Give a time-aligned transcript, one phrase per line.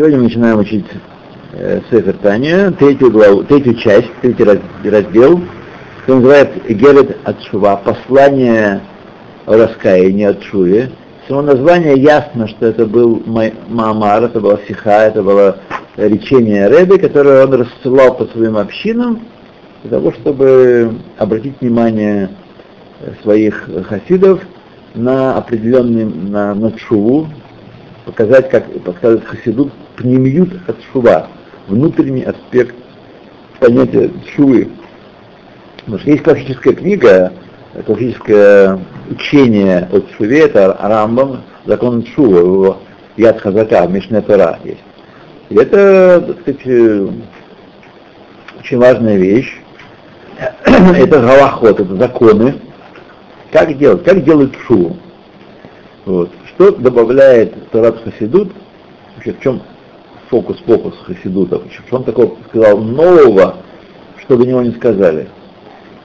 [0.00, 0.86] Сегодня мы начинаем учить
[1.52, 5.42] э, Сефер Таня, третью, главу, третью часть, третий раз, раздел,
[5.98, 8.80] который называется Герет от Шува, послание
[9.44, 10.90] о раскаянии от Шуве.
[11.28, 13.22] Само название ясно, что это был
[13.68, 15.58] Маамар, это была Сиха, это было
[15.98, 19.20] речение Рэбе, которое он рассылал по своим общинам,
[19.82, 22.30] для того, чтобы обратить внимание
[23.22, 24.40] своих хасидов
[24.94, 27.28] на определенный, на, на шуву,
[28.06, 29.70] показать, как показать хасиду
[30.00, 31.28] пнемиют от шува,
[31.68, 32.74] внутренний аспект
[33.60, 34.70] понятия шувы.
[35.76, 37.32] Потому что есть классическая книга,
[37.86, 42.78] классическое учение от шуве, это Рамбам, закон шува, его
[43.16, 44.80] Яд Хазака, Мишне Тора есть.
[45.50, 47.10] И это, так сказать,
[48.60, 49.54] очень важная вещь.
[50.64, 52.54] это галахот, это законы.
[53.52, 54.04] Как делать?
[54.04, 54.96] Как делают шуву?
[56.06, 56.30] Вот.
[56.54, 58.52] Что добавляет Тарат Хасидут?
[59.18, 59.60] В чем
[60.30, 61.58] фокус-фокус Хасидута?
[61.58, 63.56] В чем такого сказал нового,
[64.22, 65.28] что до него не сказали?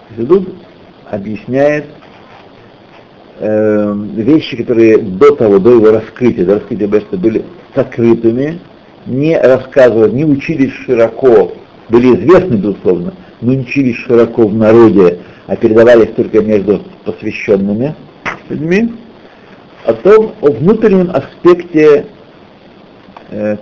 [0.10, 0.50] Хасидут
[1.10, 1.86] объясняет
[3.40, 8.60] э, вещи, которые до того, до его раскрытия, до раскрытия Бешта были сокрытыми,
[9.06, 11.54] не рассказывали, не учились широко,
[11.90, 17.94] были известны, безусловно, но не учились широко в народе, а передавались только между посвященными
[18.50, 18.94] людьми
[19.86, 22.08] о том, о внутреннем аспекте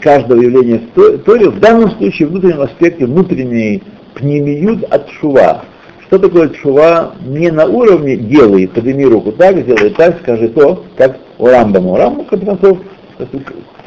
[0.02, 3.83] каждого явления в Торе, в данном случае внутреннем аспекте внутренней
[4.14, 5.64] пнемиют от шува.
[6.08, 7.16] Что такое шува?
[7.25, 11.92] Не на уровне делай, подними руку так, сделай так, скажи то, как у Рамбама.
[11.92, 12.78] У Рамбама, в конце концов,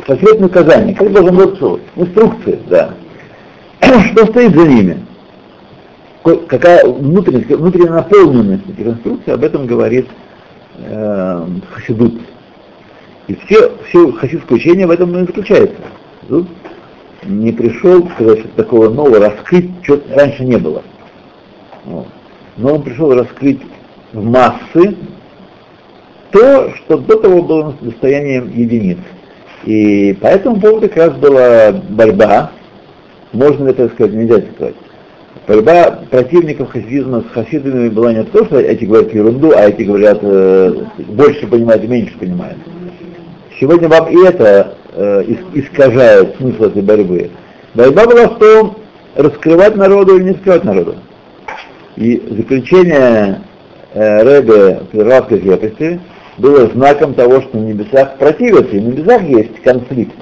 [0.07, 1.81] конкретное указание, как должен быть шува.
[1.95, 2.91] Инструкции, да.
[3.81, 4.99] Что стоит за ними?
[6.49, 10.09] Какая внутренность, внутренняя наполненность этих инструкций, об этом говорит
[10.79, 12.15] э, хасидут.
[13.29, 15.77] И все, все хасидское учение в этом и заключается.
[16.29, 16.49] Тут
[17.25, 20.83] не пришел сказать, такого нового раскрыть, что раньше не было.
[21.85, 22.07] Вот.
[22.57, 23.61] Но он пришел раскрыть
[24.13, 24.97] в массы
[26.31, 28.99] то, что до того было состоянием единиц.
[29.65, 32.53] И по этому поводу как раз была борьба,
[33.33, 34.77] можно это сказать, нельзя сказать,
[35.47, 40.19] Борьба противников хасидизма с хасидами была не то, что эти говорят ерунду, а эти говорят
[40.23, 40.75] э,
[41.07, 42.59] больше понимают меньше понимают.
[43.59, 45.25] Сегодня вам и это э,
[45.55, 47.31] искажает смысл этой борьбы.
[47.75, 48.77] Борьба была в том,
[49.15, 50.97] раскрывать народу или не раскрывать народу.
[51.97, 53.43] И заключение
[53.95, 56.01] э, Рэбе Петровской крепости
[56.39, 60.15] было знаком того, что на небесах противятся, и на небесах есть конфликт.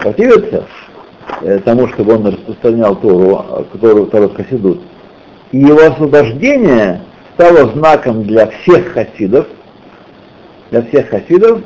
[0.00, 0.64] Противятся,
[1.40, 4.80] Э, тому, чтобы он распространял Тору, которую Тору Хасидут.
[5.50, 7.02] И его освобождение
[7.34, 9.46] стало знаком для всех хасидов,
[10.70, 11.62] для всех хасидов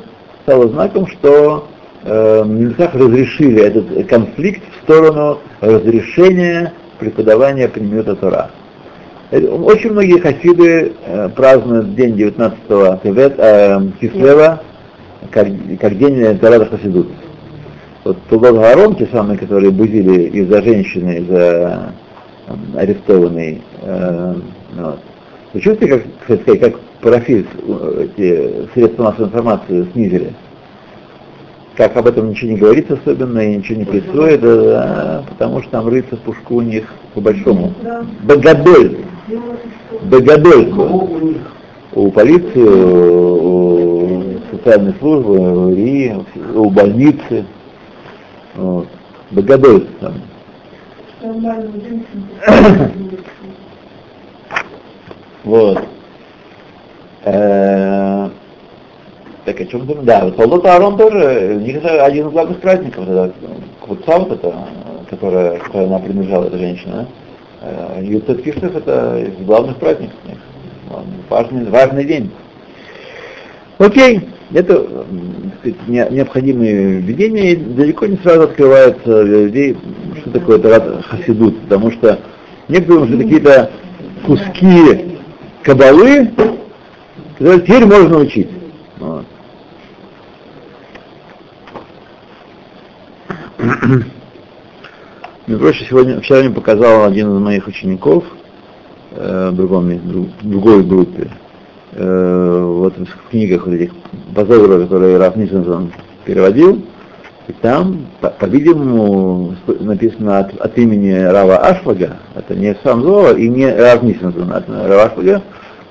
[0.47, 1.67] стало знаком, что
[2.03, 8.51] э, небесах разрешили этот конфликт в сторону разрешения преподавания предмета Тора.
[9.29, 12.59] Очень многие хасиды э, празднуют день 19
[13.03, 14.61] Тевет, э, Кислева
[15.31, 15.47] как,
[15.81, 17.09] как день Торада Хасидут
[18.05, 21.91] вот Тулот Гарон, те самые, которые бузили из-за женщины, из-за
[22.73, 24.35] арестованной, э,
[24.77, 24.99] вот.
[25.51, 27.45] Вы чувствуете, как, кстати сказать, как профиль
[27.99, 30.33] эти средства массовой информации снизили?
[31.75, 35.87] Как об этом ничего не говорится особенно и ничего не происходит, да, потому что там
[35.87, 37.71] рыться в пушку у них по большому.
[38.23, 38.97] Богодоль.
[40.03, 41.37] Богодоль.
[41.93, 46.13] У полиции, у социальной службы, у РИ,
[46.55, 47.45] у больницы.
[48.55, 48.87] Вот.
[49.31, 50.13] Богодой там.
[55.43, 55.81] Вот.
[57.27, 58.29] Э,
[59.45, 60.05] так о чем думаю?
[60.05, 63.33] Да, вот Солдат Аарон тоже, у них это один из главных праздников, это
[63.81, 64.53] Квуца вот это,
[65.09, 67.07] которая, которая она принадлежала, эта женщина.
[67.61, 70.37] Э, Юцет Кишлев это из главных праздников у них.
[71.29, 72.31] Важный, важный день.
[73.77, 74.21] Окей
[74.53, 75.05] это
[75.59, 79.77] сказать, необходимые введения, и далеко не сразу открывается для людей,
[80.21, 82.19] что такое Тарат Хасидут, потому что
[82.69, 83.71] некоторые что какие-то
[84.25, 85.19] куски
[85.63, 86.31] кабалы,
[87.37, 88.49] которые теперь можно учить.
[88.97, 89.25] Вот.
[95.47, 98.23] Между прочим, сегодня, вчера мне показал один из моих учеников
[99.11, 101.29] э, другом, в другой группе,
[101.93, 103.91] э, вот в книгах вот этих
[104.31, 105.93] Базовра, которые Раф Нисенсон
[106.25, 106.83] переводил,
[107.47, 113.73] и там, по-видимому, написано от, от имени Рава Ашвага, это не сам Зова и не
[113.73, 115.43] Рав Нисенсон, от Рава Ашвага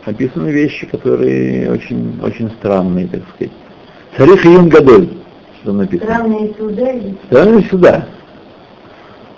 [0.06, 3.52] написаны вещи, которые очень, очень странные, так сказать.
[4.16, 5.08] Царих Юм Гадоль,
[5.56, 6.10] Что там написано?
[6.10, 6.92] Странные суда
[7.26, 8.06] Странные суда.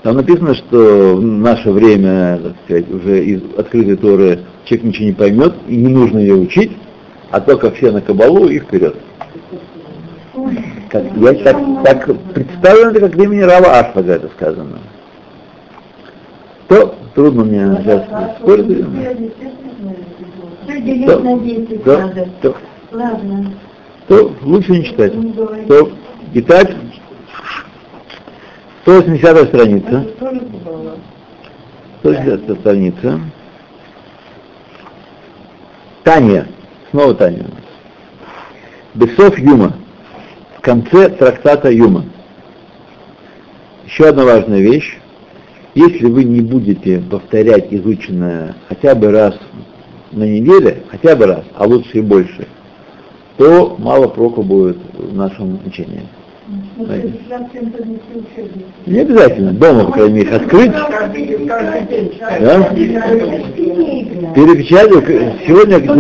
[0.02, 5.12] Там написано, что в наше время, так сказать, уже из открытой Торы человек ничего не
[5.12, 6.72] поймет, и не нужно ее учить,
[7.30, 8.94] а только все на кабалу и вперед.
[10.88, 14.78] Как, я так, так представлено это как имени Рава Ашфага это сказано.
[16.68, 18.04] То трудно мне сейчас
[18.38, 18.86] спорить.
[20.68, 22.28] Делить То, на 10 то, надо.
[22.42, 22.56] то,
[22.92, 23.52] Ладно.
[24.06, 25.14] то лучше не читать.
[25.14, 25.32] Не.
[25.66, 25.90] То,
[26.34, 26.70] итак,
[28.82, 30.06] 180 страница.
[32.00, 33.20] 180 страница.
[36.04, 36.46] Таня.
[36.90, 37.46] Снова Таня.
[38.94, 39.74] Бесов Юма.
[40.58, 42.04] В конце трактата Юма.
[43.86, 44.98] Еще одна важная вещь.
[45.74, 49.38] Если вы не будете повторять изученное хотя бы раз
[50.12, 52.46] на неделе, хотя бы раз, а лучше и больше,
[53.36, 56.02] то мало проку будет в нашем учении.
[58.86, 60.86] Не обязательно, дома, по крайней мере, открыть, да?
[64.34, 65.04] перепечатать.
[65.46, 65.94] Сегодня, ну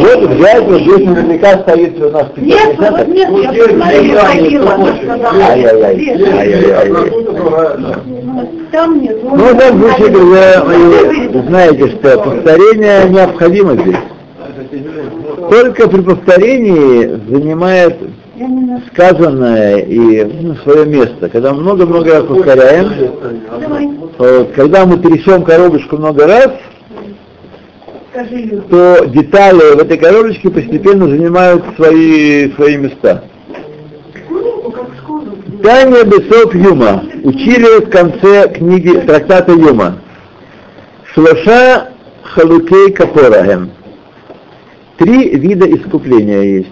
[0.00, 4.22] вот, взять, вот здесь наверняка стоит у нас Нет, вот нет, я посмотрела.
[5.48, 6.88] Ай-яй-яй, ай-яй-яй.
[9.00, 9.22] Нет.
[9.22, 13.96] Ну, в данном случае, когда вы знаете, что повторение необходимо здесь.
[15.50, 17.96] Только при повторении занимает
[18.92, 21.28] сказанное и ну, свое место.
[21.28, 22.92] Когда много-много раз повторяем,
[24.18, 26.50] вот, когда мы трясем коробочку много раз,
[28.70, 33.24] то детали в этой коробочке постепенно занимают свои, свои места.
[35.62, 37.04] Таня Бесов Юма.
[37.24, 39.98] Учили в конце книги трактата Юма.
[41.12, 43.70] Шлоша халукей капорахем.
[44.98, 46.68] Три вида искупления есть.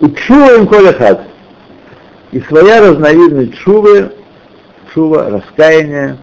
[0.00, 1.22] Учува им колехат.
[2.32, 4.12] И своя разновидность шувы,
[4.92, 6.18] шува, раскаяние,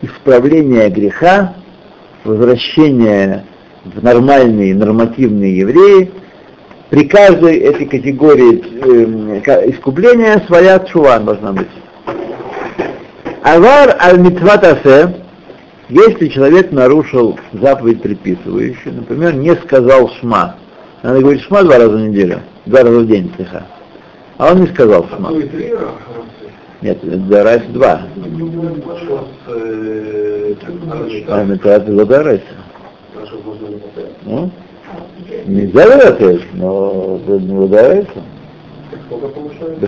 [0.00, 1.54] исправление греха,
[2.24, 3.44] возвращение
[3.84, 6.10] в нормальные, нормативные евреи,
[6.92, 11.68] при каждой этой категории ка- искупления своя чува должна быть.
[13.42, 15.14] Авар аль митватасе,
[15.88, 20.56] если человек нарушил заповедь предписывающую, например, не сказал шма,
[21.02, 23.62] надо говорить шма два раза в неделю, два раза в день, слегка.
[24.36, 25.30] А он не сказал шма.
[25.30, 25.92] Раза.
[26.82, 28.02] Нет, это раз два.
[29.48, 30.54] Э,
[31.26, 31.38] А.
[33.18, 34.12] Наша можно не повторять.
[35.46, 38.22] Нельзя задарайся, но это не задарайся.
[39.06, 39.80] Сколько получается?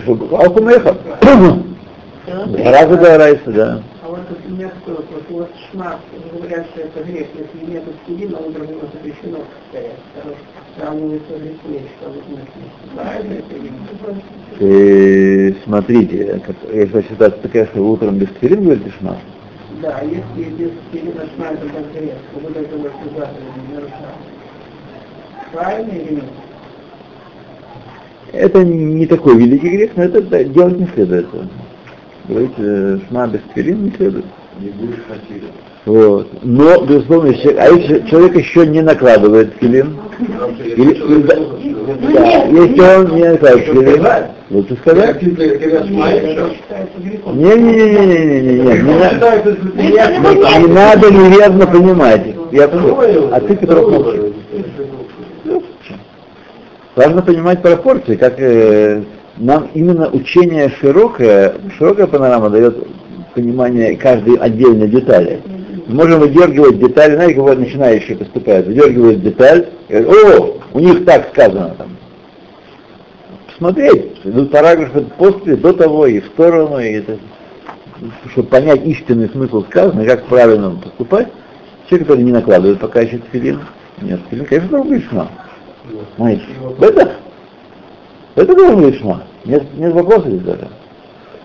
[2.27, 2.45] А.
[2.47, 3.81] Два раза задарайся, да.
[4.03, 5.99] А вот, например, вот, вот шмат,
[6.33, 7.83] говорят, что это грех, если нет
[8.93, 9.39] запрещено
[10.93, 11.19] мы
[12.95, 14.59] Правильно это или нет?
[14.59, 16.41] И смотрите,
[16.73, 19.17] если такая, что вы утром без тфилин говорите шма,
[19.81, 22.91] Да, если без аспирина шмат, это как грех, вот это вот
[23.73, 24.34] нарушаем.
[25.55, 26.23] Правильно или нет?
[28.33, 31.27] это не такой великий грех, но это да, делать не следует.
[32.27, 34.25] Говорить э, шма без тфилин не следует.
[34.59, 35.43] Не будешь хотеть.
[35.85, 36.27] Вот.
[36.43, 39.95] Но, безусловно, если, а если человек еще не накладывает филин,
[40.75, 41.35] или, или- да,
[42.13, 44.05] да, если он не накладывает филин,
[44.49, 45.21] лучше сказать.
[45.21, 47.37] Считается грехом.
[47.37, 48.63] Не-не-не-не-не-не, не,
[50.19, 52.25] на- не надо неверно понимать.
[52.51, 53.29] Я понял.
[53.31, 54.24] А ты, Петров, молчишь.
[56.95, 59.03] Важно понимать пропорции, как э,
[59.37, 62.87] нам именно учение широкое, широкая панорама дает
[63.33, 65.41] понимание каждой отдельной детали.
[65.87, 71.27] Мы можем выдергивать детали, знаете, как начинающие поступают, выдергивают деталь, говорят, о, у них так
[71.33, 71.97] сказано там.
[73.47, 77.17] Посмотреть, идут параграфы после, до того, и в сторону, и это,
[78.31, 81.27] чтобы понять истинный смысл сказано, как правильно поступать,
[81.89, 83.59] человек, который не накладывает пока еще тфилин,
[84.01, 85.01] нет, тфилин, конечно, должен
[86.17, 86.43] Знаете,
[86.81, 87.15] это,
[88.35, 89.23] это должен быть шма.
[89.45, 90.67] Нет, нет вопросов здесь даже.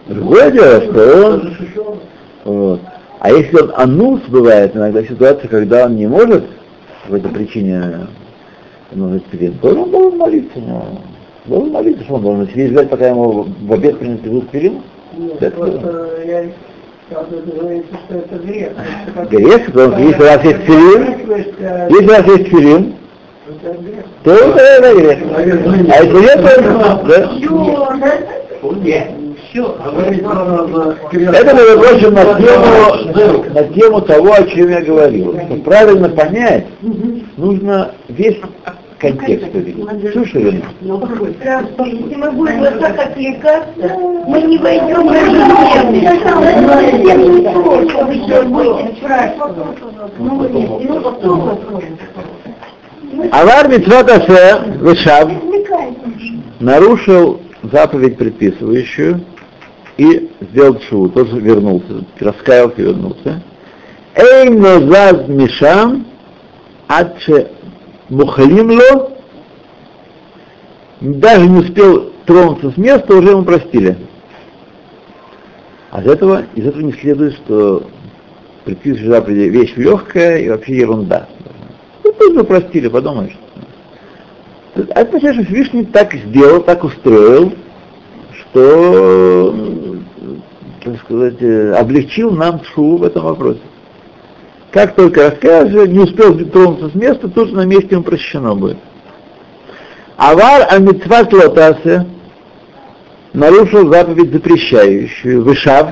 [0.07, 2.01] Другое дело, что он,
[2.45, 2.81] вот.
[3.21, 6.45] а если он анус бывает иногда ситуация, когда он не может
[7.09, 8.07] по этой причине
[8.93, 10.59] ну, тфилин, то он должен молиться.
[10.59, 10.85] ну,
[11.47, 14.83] Должен молиться, что он должен сидеть ждать, пока ему в обед принесут тфилин?
[15.17, 16.51] Нет, Это просто я
[18.39, 18.73] грех.
[19.31, 22.83] Грех, потому что если у вас есть То есть, э, если у вас есть грех.
[24.25, 25.19] То это, грех.
[25.35, 26.51] А если нет, то.
[31.13, 35.37] Это, между прочим, на тему, на тему того, о чем я говорил.
[35.47, 36.67] Чтобы правильно понять,
[37.37, 38.39] нужно весь
[38.99, 40.13] контекст увидеть.
[40.13, 43.89] Слушай, Если мы будем вот так отвлекаться,
[44.29, 45.13] мы не войдем в
[53.29, 55.31] Авар Митцвот Асе Вешав
[56.59, 59.21] нарушил заповедь предписывающую
[59.99, 63.43] и сделал шоу, тоже вернулся, раскаялся и вернулся.
[64.15, 66.07] Эй, нозаз мишам,
[66.89, 67.51] адше
[68.09, 69.13] мухалимло,
[71.01, 73.99] даже не успел тронуться с места, уже ему простили.
[75.91, 77.87] А из этого, из этого не следует, что
[78.65, 81.29] предписывающая заповеди вещь легкая и вообще ерунда.
[82.11, 83.37] Ну, тоже простили, подумаешь.
[84.75, 87.53] А это означает, что Всевышний так сделал, так устроил,
[88.33, 89.55] что,
[90.83, 93.61] так сказать, э, облегчил нам шу в этом вопросе.
[94.73, 98.79] Как только раскаялся, не успел тронуться с места, тут же на месте ему прощено будет.
[100.17, 102.07] Авар амитцват лотасе
[103.33, 105.91] нарушил заповедь запрещающую, вышав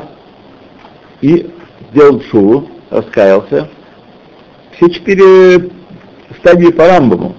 [1.21, 1.51] и
[1.91, 3.69] сделал шуву, раскаялся.
[4.73, 5.71] Все четыре
[6.39, 7.35] стадии по Рамбаму.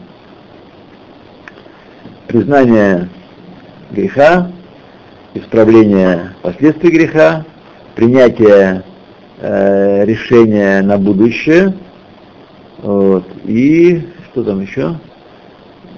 [2.28, 3.10] Признание
[3.92, 4.52] греха,
[5.34, 7.46] исправление последствий греха,
[7.96, 8.84] принятие
[9.40, 11.74] э, решения на будущее,
[12.82, 14.96] вот, и что там еще?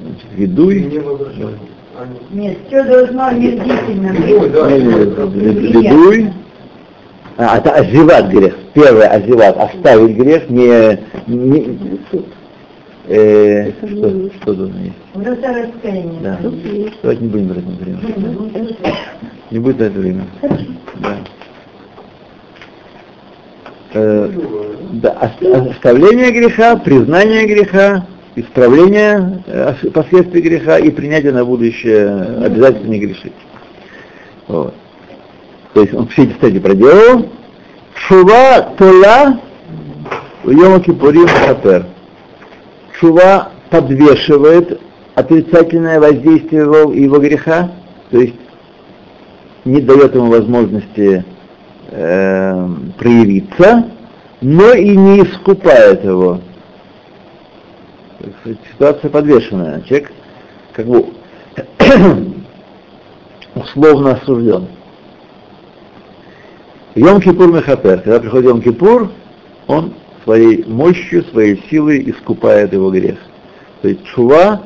[0.01, 1.01] Значит, ведуй.
[2.31, 5.73] Нет, все должно мерзительно быть.
[5.73, 6.33] Ведуй.
[7.37, 8.55] А, это азиват грех.
[8.73, 11.99] Первое азиват, оставить грех, не, не
[13.07, 14.95] э, что, что тут есть?
[15.13, 16.19] Врата раскаяния.
[16.21, 16.39] Да.
[17.01, 17.99] Давайте не будем брать на время.
[19.51, 20.25] Не будет на это время.
[20.99, 21.17] Да.
[23.93, 24.29] Э,
[24.93, 28.05] да, ос- оставление греха, признание греха,
[28.35, 32.09] исправление э, ос- последствий греха и принятие на будущее
[32.45, 33.33] обязательно не грешить.
[34.47, 34.73] Вот.
[35.73, 37.27] То есть он все эти стадии проделал.
[37.95, 39.39] Шува тола
[40.43, 41.85] в Йома Кипурим Хапер.
[43.01, 44.79] Шува подвешивает
[45.15, 47.71] отрицательное воздействие его, его греха,
[48.11, 48.35] то есть
[49.65, 51.25] не дает ему возможности
[51.89, 52.67] э,
[52.99, 53.87] проявиться,
[54.41, 56.41] но и не искупает его.
[58.71, 59.81] Ситуация подвешенная.
[59.81, 60.11] Человек
[60.73, 61.07] как бы
[63.55, 64.67] условно осужден.
[66.93, 68.01] Йом-Кипур Мехапер.
[68.01, 69.09] Когда приходит Йом-Кипур,
[69.67, 73.17] он своей мощью, своей силой искупает его грех.
[73.81, 74.61] То есть Шува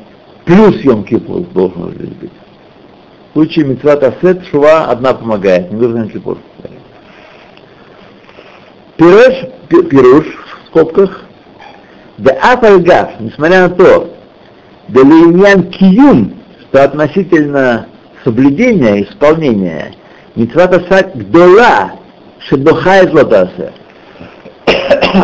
[0.45, 2.31] плюс Йом-Кипур должен здесь быть.
[3.29, 6.37] В случае Митцват Асет Шува одна помогает, не нужно Йом-Кипур.
[8.97, 9.33] Пируш,
[9.67, 11.23] пи- пируш в скобках,
[12.17, 14.15] да афальгав, несмотря на то,
[14.87, 17.87] да линьян киюм, что относительно
[18.23, 19.93] соблюдения, исполнения,
[20.35, 21.93] митцват асак гдола,
[22.39, 23.73] шедохает лотасе.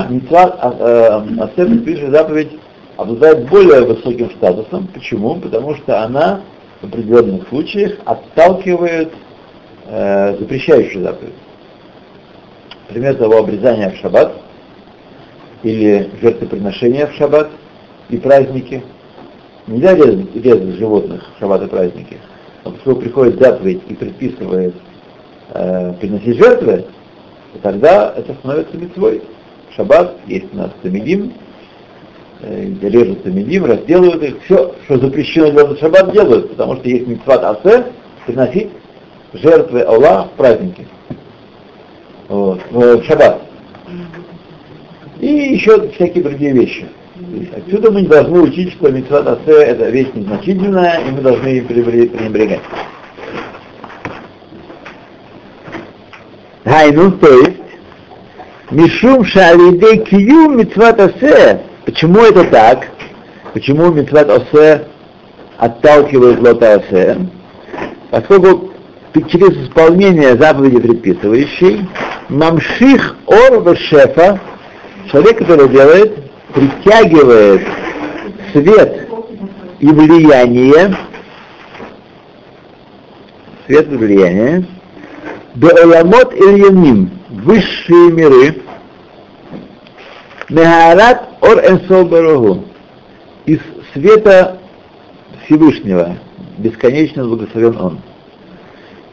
[0.10, 2.52] Митцват асет, предписывающая заповедь,
[2.98, 4.88] обладает более высоким статусом.
[4.94, 5.36] Почему?
[5.36, 6.42] Потому что она
[6.82, 9.12] в определенных случаях отталкивает
[9.88, 11.34] э, запрещающую заповедь.
[12.88, 14.34] Пример того обрезания в шаббат
[15.64, 17.50] или жертвоприношения в шаббат
[18.10, 18.84] и праздники.
[19.68, 22.18] Нельзя резать, резать животных в шаббат и праздники.
[22.64, 24.76] Но поскольку приходит заповедь и предписывает
[25.50, 26.86] э, приносить жертвы,
[27.54, 29.22] то тогда это становится митцвой.
[29.76, 31.34] Шаббат есть у нас тамидим,
[32.42, 34.44] э, режут тамидим, разделывают их.
[34.44, 37.86] Все, что запрещено делать в шаббат, делают, потому что есть митцват асе,
[38.26, 38.70] приносить
[39.34, 40.88] жертвы Аллах в праздники.
[42.28, 43.44] Вот, в шаббат.
[45.20, 46.88] И еще всякие другие вещи.
[47.56, 52.10] Отсюда мы не должны учить, что митцват асе это вещь незначительная, и мы должны пренебре-
[52.10, 52.62] пренебрегать.
[56.66, 57.58] Гайну, то есть,
[58.72, 61.62] Мишум шалидей кию митцват асе.
[61.86, 62.88] Почему это так?
[63.54, 64.88] Почему митцват асе
[65.58, 67.18] отталкивает лота асе?
[68.12, 68.72] Поскольку
[69.14, 71.86] через исполнение заповеди предписывающей,
[72.30, 74.40] мамших ор шефа,
[75.12, 77.68] человек, который делает, притягивает
[78.54, 79.10] свет
[79.82, 80.96] и влияние,
[83.68, 84.66] свет и влияние,
[85.56, 88.62] Беоламот Ильяним, высшие миры,
[90.50, 92.66] Мехарат Ор Энсол Барагу,
[93.46, 93.60] из
[93.94, 94.60] света
[95.46, 96.18] Всевышнего,
[96.58, 98.00] бесконечно благословен Он.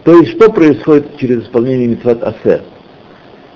[0.05, 2.63] То есть, что происходит через исполнение митцват Асе?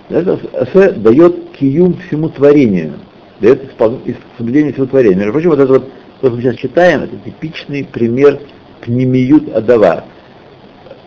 [0.08, 2.94] Это Асе дает киюм всему творению,
[3.40, 5.16] дает испол- соблюдение всего творения.
[5.16, 8.38] Между прочим, вот это вот что мы сейчас читаем, это типичный пример
[8.80, 10.04] пнемиют адава,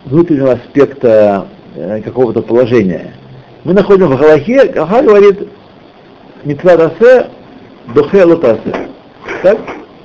[0.04, 3.14] внутреннего аспекта э, какого-то положения.
[3.64, 5.48] Мы находим в Галахе, Галаха говорит,
[6.44, 7.28] Митварасе
[7.94, 8.88] дохе лотасе.
[9.42, 9.58] Так?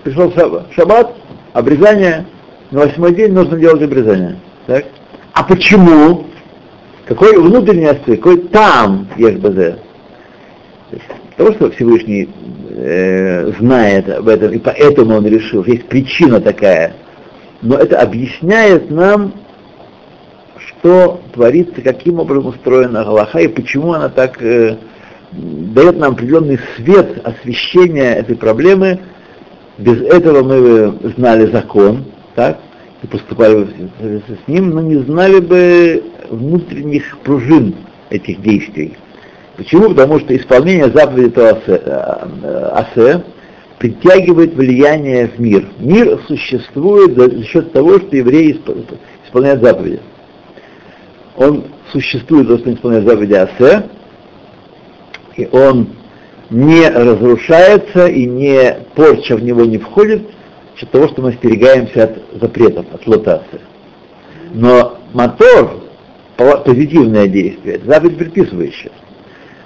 [0.03, 0.33] Пришел
[0.75, 1.13] шаббат,
[1.53, 2.25] обрезание,
[2.71, 4.37] на восьмой день нужно делать обрезание.
[4.65, 4.85] Так?
[5.33, 6.25] А почему?
[7.05, 9.79] Какой внутренний аспект, какой там ЕХБЗ?
[11.37, 12.29] Того, что Всевышний
[12.69, 16.93] э, знает об этом, и поэтому он решил, есть причина такая.
[17.61, 19.33] Но это объясняет нам,
[20.81, 24.77] что творится, каким образом устроена Галаха и почему она так э,
[25.31, 28.99] дает нам определенный свет освещения этой проблемы.
[29.77, 32.59] Без этого мы знали закон, так,
[33.03, 33.67] и поступали
[33.99, 37.75] с ним, но не знали бы внутренних пружин
[38.09, 38.97] этих действий.
[39.57, 39.89] Почему?
[39.89, 43.23] Потому что исполнение заповеди Асе, э, Асе
[43.77, 45.67] притягивает влияние в мир.
[45.79, 48.59] Мир существует за счет того, что евреи
[49.25, 49.99] исполняют заповеди.
[51.41, 53.89] Он существует за исполняет заповеди Асе,
[55.35, 55.87] и он
[56.51, 60.21] не разрушается и не порча в него не входит,
[60.79, 63.59] за того, что мы остерегаемся от запретов, от лотации.
[64.53, 65.81] Но мотор,
[66.37, 68.91] позитивное действие, это заповедь предписывающая.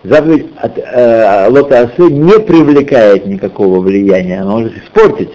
[0.04, 5.32] Заповедь от э, лотасы не привлекает никакого влияния, она может испортить,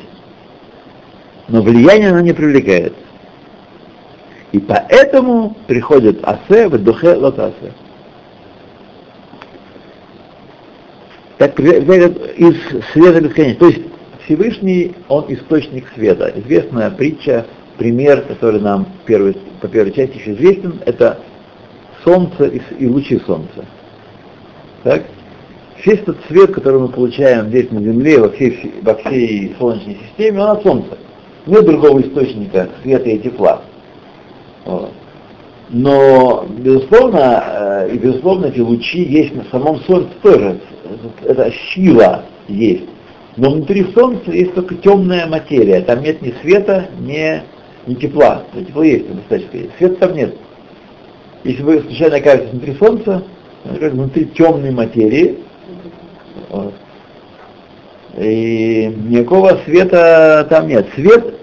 [1.49, 2.94] но влияние она не привлекает.
[4.52, 7.73] И поэтому приходит асе в духе лотасы.
[11.38, 12.57] Так из
[12.92, 13.59] света бесконечности.
[13.59, 13.83] То есть
[14.25, 16.33] Всевышний, он источник света.
[16.37, 17.47] Известная притча,
[17.78, 21.21] пример, который нам первый, по первой части еще известен, это
[22.04, 22.45] солнце
[22.78, 23.64] и, лучи солнца.
[24.83, 25.04] Так?
[25.85, 30.42] Весь этот свет, который мы получаем здесь на Земле, во всей, во всей Солнечной системе,
[30.42, 30.99] он от Солнца.
[31.47, 33.62] Нет другого источника света и тепла.
[35.73, 40.61] Но, безусловно, э, и безусловно, эти лучи есть на самом Солнце тоже.
[41.25, 42.87] Это сила есть.
[43.37, 45.81] Но внутри Солнца есть только темная материя.
[45.83, 47.42] Там нет ни света, ни,
[47.87, 48.42] ни тепла.
[48.53, 49.70] Но тепло есть, достаточно.
[49.79, 50.35] Света там нет.
[51.44, 53.23] Если вы случайно окажетесь внутри Солнца,
[53.64, 55.38] внутри темной материи,
[56.49, 56.75] вот,
[58.18, 60.88] и никакого света там нет.
[60.96, 61.35] Свет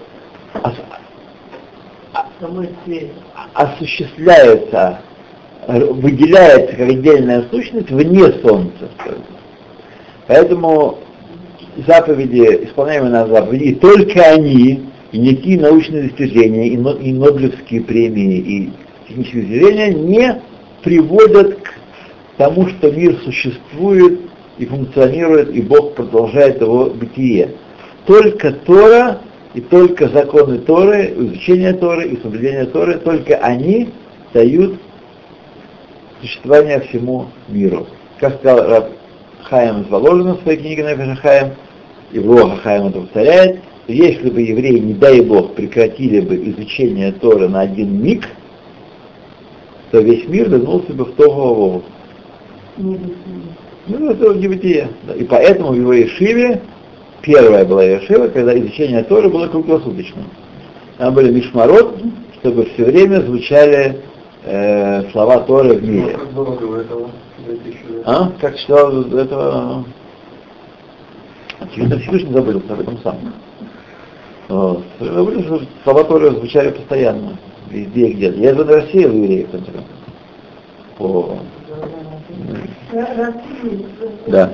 [3.54, 5.00] осуществляется,
[5.66, 8.88] выделяется как отдельная сущность вне Солнца.
[10.26, 10.98] Поэтому
[11.86, 18.72] заповеди, исполняемые на заповеди, только они, и никакие научные достижения, и, и Нобелевские премии, и
[19.08, 20.42] технические достижения не
[20.82, 21.74] приводят к
[22.36, 24.20] тому, что мир существует
[24.58, 27.54] и функционирует, и Бог продолжает его бытие.
[28.06, 29.20] Только Тора
[29.58, 33.88] и только законы Торы, изучение Торы и соблюдение Торы, только они
[34.32, 34.78] дают
[36.20, 37.88] существование всему миру.
[38.20, 38.90] Как сказал Раб
[39.42, 41.48] Хаим из Воложина в своей книге Нефеша Хаим,
[42.12, 47.48] и Бога Хаим это повторяет, если бы евреи, не дай Бог, прекратили бы изучение Торы
[47.48, 48.28] на один миг,
[49.90, 51.82] то весь мир вернулся бы в Тогу
[52.76, 54.90] Ну, это небытие.
[55.16, 56.62] И поэтому в его Ешиве,
[57.28, 60.24] первая была Ешива, когда изучение Торы было круглосуточным.
[60.96, 61.96] Там были мишмарот,
[62.40, 64.00] чтобы все время звучали
[64.44, 66.16] э, слова Торы в мире.
[66.16, 67.10] Как было до этого?
[68.06, 68.32] А?
[68.40, 69.84] Как читал до этого?
[71.60, 73.16] Очевидно, Всевышний забылся об этом сам.
[74.48, 74.82] Вот.
[74.98, 77.36] Забыли, что слова Торы звучали постоянно,
[77.70, 78.38] везде и где-то.
[78.38, 79.90] Я же рассеял евреев, в конце концов.
[80.96, 81.38] По...
[84.28, 84.50] Да.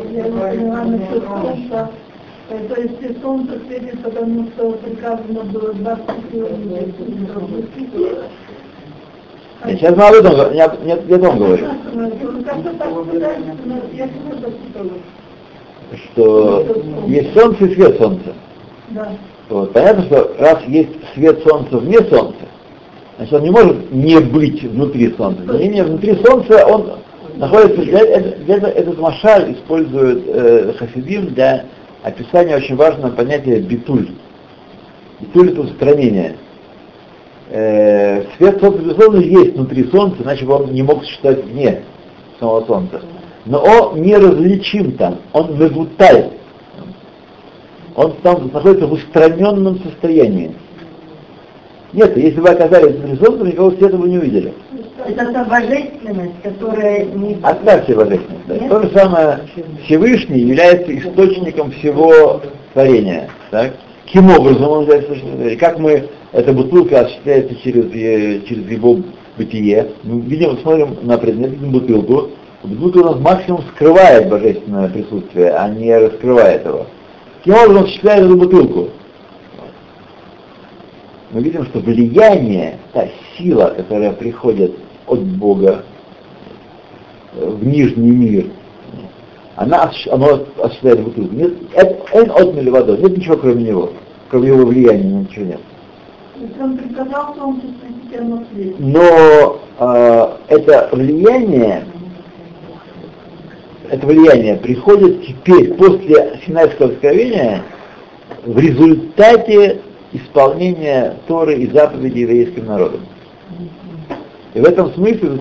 [2.49, 6.07] То есть солнце светит, потому что приказано было 20
[9.65, 11.67] Я сейчас об этом, не, не о том говорю.
[16.13, 16.67] Что
[17.07, 18.35] есть солнце и свет солнца.
[18.91, 19.09] Да.
[19.49, 19.73] Вот.
[19.73, 22.45] Понятно, что раз есть свет солнца вне солнца,
[23.17, 25.43] значит он не может не быть внутри солнца.
[25.57, 26.91] Не, не, внутри солнца он
[27.37, 31.65] находится, для, для, для, этот машаль использует э, хасидим для
[32.05, 34.11] описания очень важного понятия битуль.
[35.21, 36.37] Битуль это устранение.
[37.51, 41.83] Э, свет солнца, безусловно, есть внутри солнца, иначе бы он не мог существовать вне
[42.39, 43.01] самого солнца.
[43.47, 46.31] Но он неразличим там, он мегуталь.
[47.97, 50.55] Он там находится в устраненном состоянии.
[51.93, 54.53] Нет, если бы оказались внутри солнца, никакого света бы не увидели.
[54.99, 57.39] Это та божественность, которая не...
[57.43, 58.47] Оставьте божественность.
[58.47, 58.69] Да.
[58.69, 59.41] То же самое
[59.85, 62.41] Всевышний является источником всего
[62.73, 63.29] творения.
[63.51, 63.73] Так?
[64.15, 68.99] каким образом он является источником творения, как мы, эта бутылка осуществляется через, э, через его
[69.37, 69.89] бытие.
[70.05, 72.29] Мы видим, смотрим на предмет, видим бутылку,
[72.63, 76.87] бутылка у нас максимум скрывает божественное присутствие, а не раскрывает его.
[77.39, 78.89] Каким образом он осуществляет эту бутылку?
[81.35, 84.73] Мы видим, что влияние, та сила, которая приходит
[85.09, 85.85] от Бога
[87.35, 88.47] в нижний мир,
[89.57, 91.35] она, оно осуществляет бутылку.
[91.35, 93.91] Нет, это от водой, нет ничего кроме него,
[94.31, 95.61] кроме его влияния, ничего нет.
[97.41, 97.61] Он.
[98.79, 101.85] Но э, это влияние,
[103.91, 107.65] это влияние приходит теперь, после Синайского откровения,
[108.47, 109.81] в результате
[110.15, 113.01] исполнения Торы и заповедей еврейским народом.
[114.55, 115.41] И в этом смысле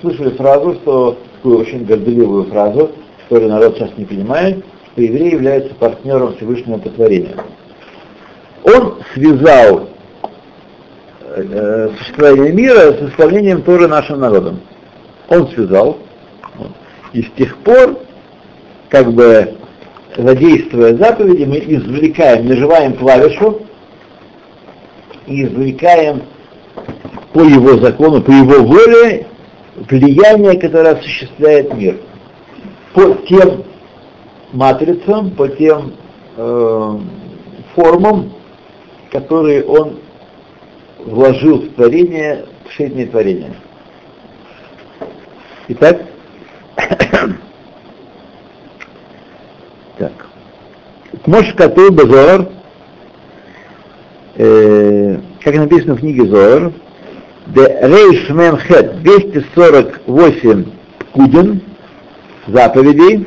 [0.00, 2.90] слышали фразу, что такую очень горделивую фразу,
[3.28, 7.36] которую народ сейчас не понимает, что еврей является партнером Всевышнего по творению.
[8.64, 9.88] Он связал
[11.36, 14.60] э, существование мира с исполнением Торы нашим народом.
[15.28, 15.98] Он связал.
[17.12, 18.00] И с тех пор,
[18.88, 19.54] как бы
[20.16, 23.62] задействуя заповеди, мы извлекаем, наживаем клавишу
[25.30, 26.22] и извлекаем
[27.32, 29.26] по его закону, по его воле
[29.76, 32.00] влияние, которое осуществляет мир.
[32.92, 33.64] По тем
[34.52, 35.94] матрицам, по тем
[36.36, 36.98] э,
[37.76, 38.32] формам,
[39.12, 40.00] которые он
[40.98, 43.54] вложил в творение, в шейтное творение.
[45.68, 46.02] Итак,
[49.96, 50.12] так.
[51.26, 52.59] Мош Кату Базор, э,
[55.42, 56.72] как написано в книге Зор,
[57.46, 60.64] де Рейш Менхет 248
[61.12, 61.62] Кудин,
[62.46, 63.26] заповедей,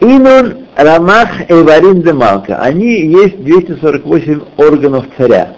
[0.00, 2.56] Инун Рамах Эварин де Малка.
[2.56, 5.56] Они есть 248 органов царя.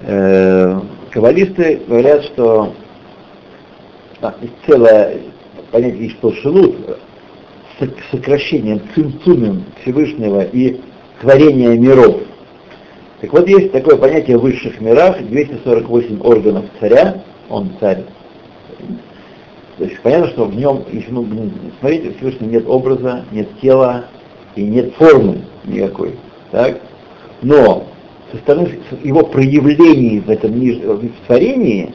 [0.00, 2.74] Э, каббалисты говорят, что
[4.20, 4.34] а,
[4.66, 5.18] целое
[5.70, 6.76] понятие есть шелут,
[7.78, 10.80] с сокращением, цимцумем Всевышнего и
[11.20, 12.20] творения миров.
[13.22, 18.02] Так вот, есть такое понятие в высших мирах, 248 органов царя, он царь.
[19.78, 23.48] То есть понятно, что в нем, если мы будем смотреть, в Всевышнем нет образа, нет
[23.60, 24.06] тела
[24.56, 26.16] и нет формы никакой.
[26.50, 26.80] Так?
[27.42, 27.86] Но
[28.32, 31.94] со стороны его проявлений в этом в творении,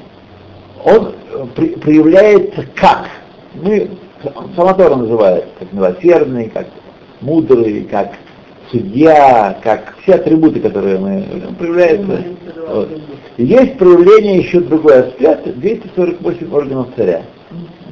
[0.85, 3.09] он э, при, проявляется как?
[3.53, 3.89] Мы,
[4.55, 6.67] сама Тора называет, как милосердный, как
[7.19, 8.13] мудрый, как
[8.71, 11.25] судья, как все атрибуты, которые мы
[11.57, 12.23] проявляются.
[12.67, 12.89] Вот.
[13.37, 17.23] Есть проявление еще другой аспект, 248 органов царя.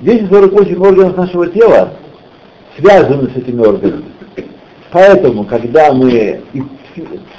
[0.01, 1.93] 248 органов нашего тела
[2.77, 4.05] связаны с этими органами.
[4.91, 6.41] Поэтому, когда мы,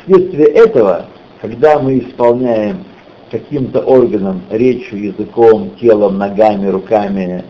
[0.04, 1.06] вследствие этого,
[1.40, 2.84] когда мы исполняем
[3.30, 7.44] каким-то органом, речью, языком, телом, ногами, руками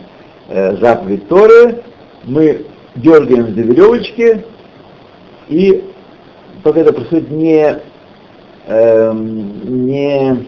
[0.49, 1.83] э, заповедь Торы,
[2.23, 4.43] мы дергаем за веревочки,
[5.49, 5.83] и
[6.63, 7.79] только это происходит не,
[8.67, 10.45] э, не,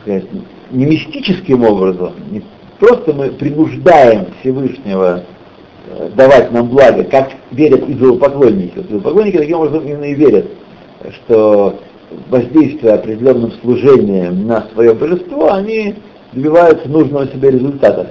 [0.00, 0.24] сказать,
[0.70, 2.42] не мистическим образом, не
[2.78, 5.24] просто мы принуждаем Всевышнего
[5.88, 8.78] э, давать нам благо, как верят идолопоклонники.
[8.78, 10.46] Идолопоклонники таким образом именно и верят,
[11.14, 11.78] что
[12.28, 15.94] воздействуя определенным служением на свое божество, они
[16.32, 18.10] добиваются нужного себе результата.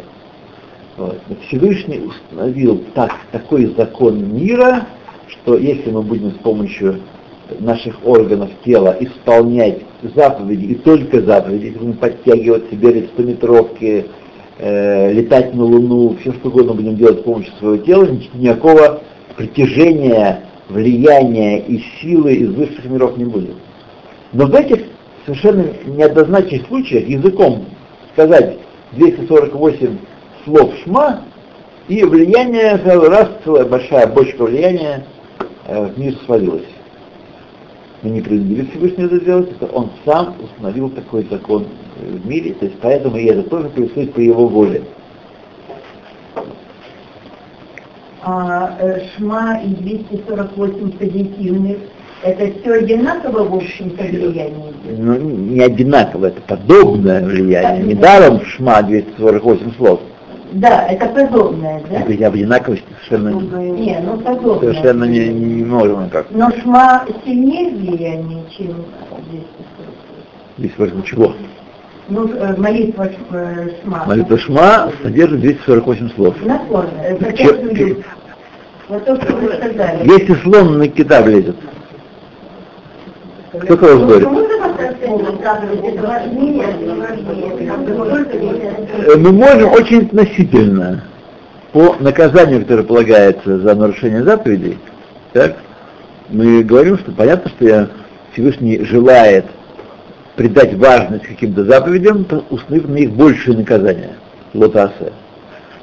[0.97, 1.17] Вот.
[1.47, 4.87] Всевышний установил так, такой закон мира,
[5.31, 7.01] что если мы будем с помощью
[7.59, 9.79] наших органов тела исполнять
[10.15, 14.05] заповеди, и только заповеди, если будем подтягивать себе 100-метровки,
[14.57, 19.01] э, летать на Луну, все что угодно будем делать с помощью своего тела, никакого
[19.35, 23.55] притяжения, влияния и силы из высших миров не будет.
[24.33, 24.83] Но в этих
[25.25, 27.65] совершенно неоднозначных случаях языком
[28.13, 28.57] сказать
[28.93, 29.97] 248
[30.45, 31.21] слов шма,
[31.87, 35.05] и влияние, раз целая большая бочка влияния
[35.79, 36.65] в мир свалилась.
[38.03, 41.67] Мы не принудили Всевышнего это сделать, это он сам установил такой закон
[41.99, 44.83] в мире, то есть поэтому и это тоже происходит по его воле.
[48.23, 51.77] А э, Шма и 248 позитивных,
[52.23, 54.73] это все одинаково в общем-то влияние?
[54.97, 57.95] Ну, не одинаково, это подобное влияние.
[57.95, 60.01] Недаром Шма 248 слов.
[60.51, 61.99] Да, это подобное, да?
[61.99, 64.59] Говорить об одинаковости совершенно, Не, ну подобное.
[64.73, 66.27] совершенно не, не, можем никак.
[66.31, 68.67] Но Шма сильнее влияние, чем
[69.29, 69.45] 248?
[70.57, 71.33] Здесь важно чего?
[72.09, 74.03] Ну, э, молитва э, Шма.
[74.05, 76.35] Молитва Шма содержит 248 слов.
[76.43, 76.85] Нахон,
[77.37, 78.03] Че-
[78.89, 80.03] Вот то, что вы сказали.
[80.19, 81.55] Если слон на кита влезет,
[83.53, 84.27] кто кого сборит?
[89.07, 91.03] Э, Мы можем очень относительно
[91.73, 94.77] по наказанию, которое полагается за нарушение заповедей,
[95.33, 95.57] так,
[96.29, 97.89] мы говорим, что понятно, что я,
[98.33, 99.45] Всевышний желает
[100.35, 104.15] придать важность каким-то заповедям, установив на них большее наказание,
[104.53, 105.11] лотасе.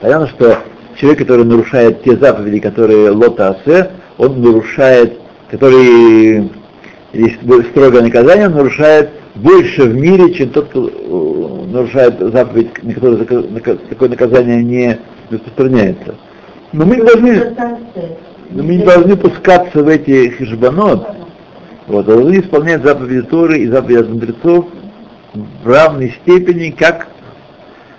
[0.01, 0.59] Понятно, что
[0.97, 5.19] человек, который нарушает те заповеди, которые лотасе, он нарушает,
[5.51, 6.51] который
[7.13, 7.39] есть
[7.71, 9.11] строгое наказание, он нарушает
[9.43, 13.27] больше в мире, чем тот, кто э, нарушает заповедь, на которую
[13.89, 14.99] такое наказание не
[15.31, 16.15] распространяется.
[16.73, 17.57] Но мы не должны,
[18.51, 21.07] но мы не должны пускаться в эти хижбанот,
[21.87, 24.67] вот, а должны исполнять заповеди Торы и заповеди от мудрецов
[25.35, 27.09] в равной степени, как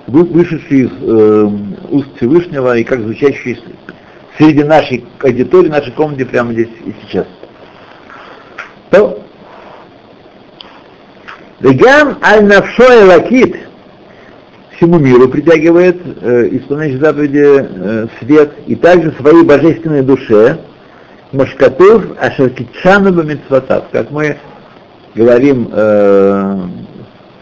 [0.08, 1.50] вышедшие из э,
[1.90, 3.58] уст Всевышнего и как звучащие
[4.38, 7.28] среди нашей аудитории, нашей комнаты прямо здесь и сейчас.
[8.90, 9.24] То,
[11.60, 13.56] Вегам аль-навшо лакит
[14.78, 20.58] всему миру притягивает э, исполняющий заповеди э, свет и также своей божественной душе
[21.34, 24.38] Машкатув Ашаркичану Бамитсватав, как мы
[25.14, 26.56] говорим э,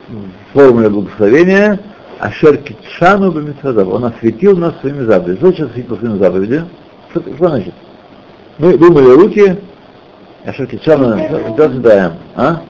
[0.10, 1.80] в формуле благословения,
[2.19, 5.38] Ашаркичану Бамитсватав, он осветил нас своими заповедями.
[5.38, 6.65] Что значит осветил своими заповедями?
[7.12, 7.73] Что, что значит?
[8.58, 9.58] Мы вымыли руки,
[10.43, 11.15] Ашаркичану
[11.82, 12.62] даем, а?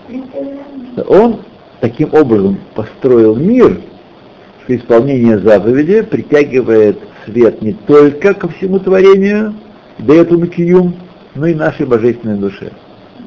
[1.03, 1.41] Он
[1.79, 3.81] таким образом построил мир,
[4.63, 9.53] что исполнение заповеди притягивает свет не только ко всему творению,
[9.99, 10.95] дает ему киюм,
[11.35, 12.71] но и нашей божественной душе.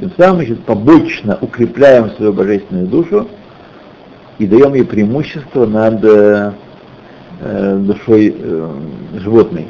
[0.00, 3.28] Тем самым значит, побочно укрепляем свою божественную душу
[4.38, 6.52] и даем ей преимущество над э,
[7.40, 8.70] э, душой э,
[9.18, 9.68] животной.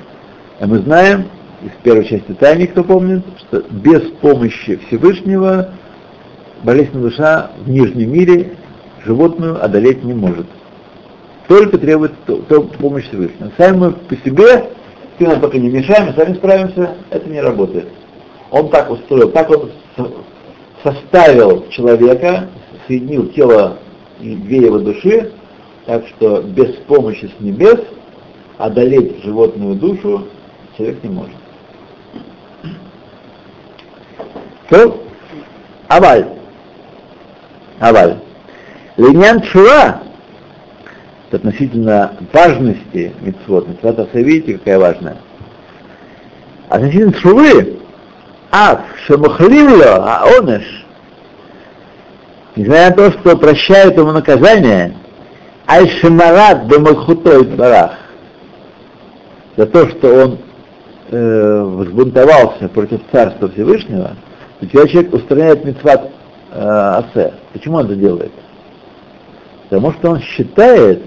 [0.61, 1.25] А мы знаем
[1.63, 5.71] из первой части Тайни, кто помнит, что без помощи Всевышнего
[6.63, 8.57] божественная душа в нижнем мире
[9.05, 10.47] животную одолеть не может.
[11.49, 12.13] Только требует
[12.79, 13.51] помощи Всевышнего.
[13.57, 14.71] Сами мы по себе,
[15.19, 17.89] ты нам пока не мешаем, мы сами справимся, это не работает.
[18.51, 19.71] Он так устроил, так он
[20.83, 22.49] составил человека,
[22.87, 23.79] соединил тело
[24.21, 25.33] и две его души,
[25.87, 27.81] так что без помощи с небес
[28.59, 30.27] одолеть животную душу
[30.77, 31.35] человек не может.
[34.69, 35.03] То,
[35.89, 36.40] аваль.
[37.81, 38.19] Аваль.
[38.97, 40.03] Линян Шура,
[41.33, 45.17] относительно важности митцвот, митцвот видите, какая важная.
[46.69, 47.79] Относительно Шуры,
[48.53, 50.85] Ав, шамухливло, а оныш,
[52.57, 54.95] несмотря на то, что прощают ему наказание,
[55.69, 57.93] аль-шамарат бемалхутой барах,
[59.57, 60.39] за то, что он
[61.11, 64.17] э, взбунтовался против Царства Всевышнего,
[64.59, 66.11] то человек устраняет митцват
[66.53, 67.35] асе.
[67.53, 68.33] Почему он это делает?
[69.69, 71.03] Потому что он считает,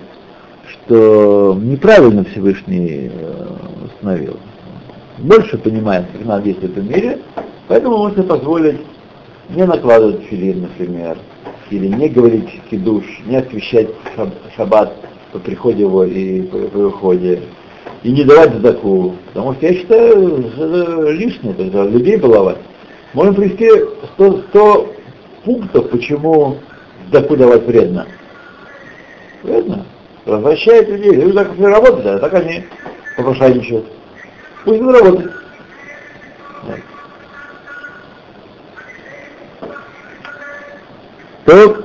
[0.67, 3.45] что неправильно Всевышний э,
[3.85, 4.37] установил
[5.17, 7.19] больше понимает, как надо действовать в мире,
[7.67, 8.81] поэтому можно позволить
[9.49, 11.17] не накладывать филин, например,
[11.69, 13.89] или не говорить кидуш, не освещать
[14.55, 14.93] шаббат
[15.31, 17.41] по приходе его и по, по выходе,
[18.03, 22.57] и не давать задаку, потому что я считаю, это лишнее, это людей баловать.
[23.13, 23.69] Можно привести
[24.15, 24.93] 100, 100
[25.43, 26.57] пунктов, почему
[27.11, 28.07] задаку давать вредно.
[29.43, 29.85] Вредно.
[30.25, 31.11] Развращает людей.
[31.11, 32.65] Люди так не работают, а так они
[33.17, 33.85] попрошайничают.
[34.63, 35.31] Пусть он работает.
[41.45, 41.77] То,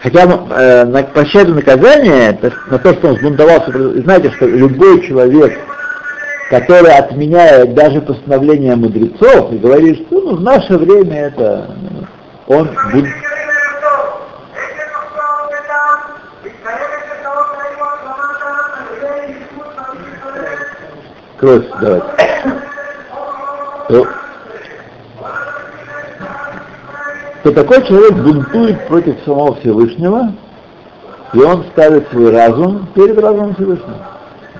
[0.00, 2.38] хотя э, на, прощает наказание
[2.70, 3.72] на то, что он сбунтовался,
[4.02, 5.58] знаете, что любой человек,
[6.48, 11.74] который отменяет даже постановление мудрецов и говорит, что ну, в наше время это,
[12.46, 13.14] он будет
[21.38, 22.06] Кросс давайте.
[23.88, 24.06] То,
[27.42, 30.32] то такой человек бунтует против самого Всевышнего,
[31.34, 34.06] и он ставит свой разум перед разумом Всевышнего.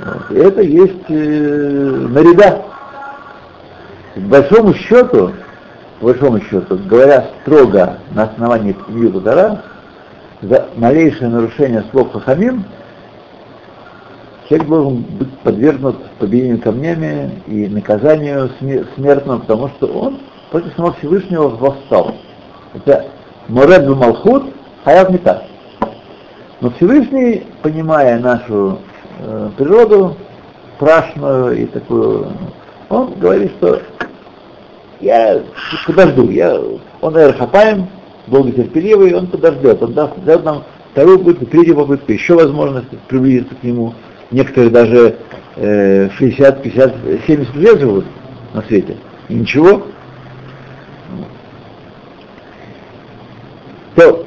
[0.05, 0.31] Вот.
[0.31, 2.65] И это есть э, нареда.
[4.17, 5.33] К большому счету,
[6.05, 9.63] по большому счету, говоря строго на основании Юда Дара,
[10.43, 12.67] за малейшее нарушение слов Хахамим,
[14.47, 18.51] человек должен быть подвергнут побиению камнями и наказанию
[18.97, 20.19] смертному, потому что он
[20.51, 22.15] против самого Всевышнего восстал.
[22.75, 23.07] Это
[23.49, 24.53] Моред Малхут,
[24.85, 25.45] Хаяв Митас.
[26.61, 28.79] Но Всевышний, понимая нашу
[29.21, 30.19] э, природу,
[30.77, 32.27] страшную и такую
[32.91, 33.81] Он говорит, что
[35.01, 35.43] я
[35.87, 36.59] подожду, я,
[37.01, 37.87] он, наверное, хапаем,
[38.27, 43.63] долготерпеливый, он подождет, он даст, даст нам вторую попытку, третью попытку, еще возможность приблизиться к
[43.63, 43.95] нему.
[44.31, 45.17] Некоторые даже
[45.57, 46.95] э, 60, 50,
[47.27, 48.05] 70 лет живут
[48.53, 48.97] на свете.
[49.29, 49.83] И ничего.
[53.95, 54.27] То,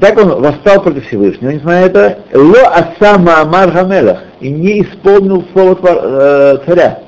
[0.00, 5.44] так он восстал против Всевышнего, несмотря на это, ло асама амар хамелах, и не исполнил
[5.52, 7.00] слово э, царя.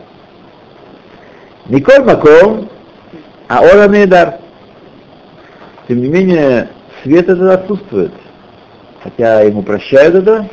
[1.71, 2.69] Николь Маком,
[3.49, 4.41] а Ора Мейдар.
[5.87, 6.69] Тем не менее,
[7.03, 8.11] свет это отсутствует.
[9.05, 10.49] Хотя ему прощают это,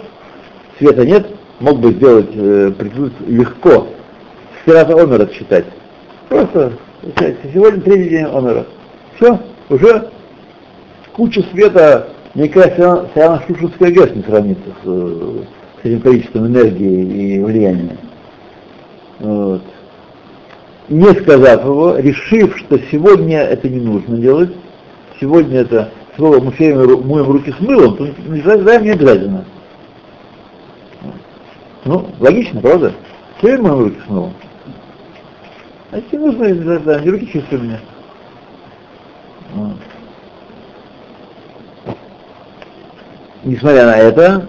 [0.78, 1.28] света нет,
[1.60, 2.72] мог бы сделать э,
[3.26, 3.88] легко.
[4.64, 5.66] Сирата Омера отсчитать.
[6.30, 6.74] Просто,
[7.52, 8.68] сегодня третий день Омера.
[9.16, 10.12] Все, уже
[11.14, 17.40] куча света, мне кажется, Саяна Шушинская ГЭС не сравнится с, с этим количеством энергии и
[17.40, 17.98] влияния.
[20.90, 24.52] Не сказав его, решив, что сегодня это не нужно делать,
[25.20, 28.42] сегодня это слово мы все моем руки с мылом, то не
[28.86, 29.46] не обязательно.
[31.84, 32.94] Ну, логично, правда?
[33.38, 34.34] Все моем руки с мылом.
[35.92, 37.80] А если нужно, да, не руки чистые у меня.
[43.44, 44.48] Несмотря на это,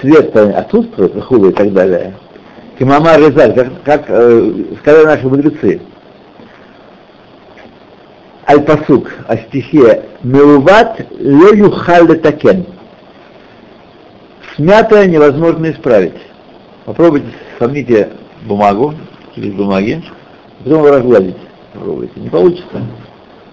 [0.00, 2.14] свет отсутствует, хула и так далее.
[2.78, 5.80] Кимама Резаль, как, как э, сказали наши мудрецы.
[8.48, 12.66] Аль-Пасук, о стихе Меуват ле такен.
[14.54, 16.14] Смятое невозможно исправить.
[16.84, 17.26] Попробуйте,
[17.58, 18.10] сомните
[18.42, 18.94] бумагу,
[19.34, 20.02] через бумаги,
[20.62, 21.36] потом разгладить.
[21.74, 22.20] Попробуйте.
[22.20, 22.80] Не получится.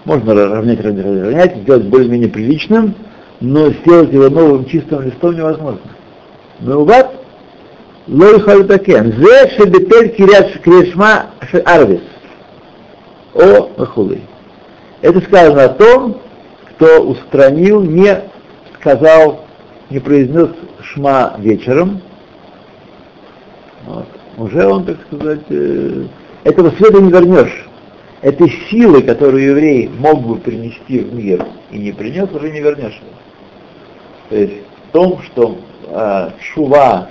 [0.04, 2.94] Можно равнять, равнять, равнять, сделать более-менее приличным,
[3.40, 5.80] но сделать его новым чистым листом невозможно.
[6.60, 7.25] Меуват
[8.08, 9.10] לא יכול לתקן.
[9.18, 10.46] זה שביטל קריאת
[10.92, 11.16] שמע
[11.50, 12.00] של ערבית,
[13.34, 14.18] או וכולי.
[15.02, 16.16] Это сказано о том,
[16.70, 18.22] кто устранил, не
[18.80, 19.44] сказал,
[19.90, 20.48] не произнес
[20.82, 22.00] шма вечером.
[23.84, 24.06] Вот.
[24.38, 26.04] Уже он, так сказать, э,
[26.44, 27.66] этого света не вернешь.
[28.22, 33.00] Этой силы, которую еврей мог бы принести в мир и не принес, уже не вернешь.
[34.30, 34.54] То есть
[34.88, 37.08] в том, что э, шува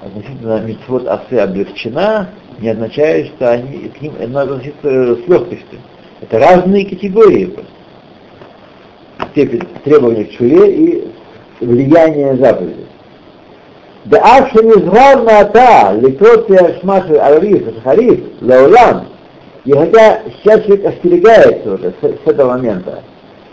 [0.00, 2.30] относительно митцвот асы облегчена,
[2.60, 5.78] не означает, что они, к ним надо относиться с легкостью.
[6.20, 7.54] Это разные категории.
[9.30, 11.08] Степень требования к чуре и
[11.60, 12.86] влияние заповеди.
[14.04, 16.48] Да авши низгар ата ликот
[16.80, 19.08] шмаши арвис шахариф лаулам,
[19.64, 23.02] и хотя сейчас человек остерегается уже с, с этого момента,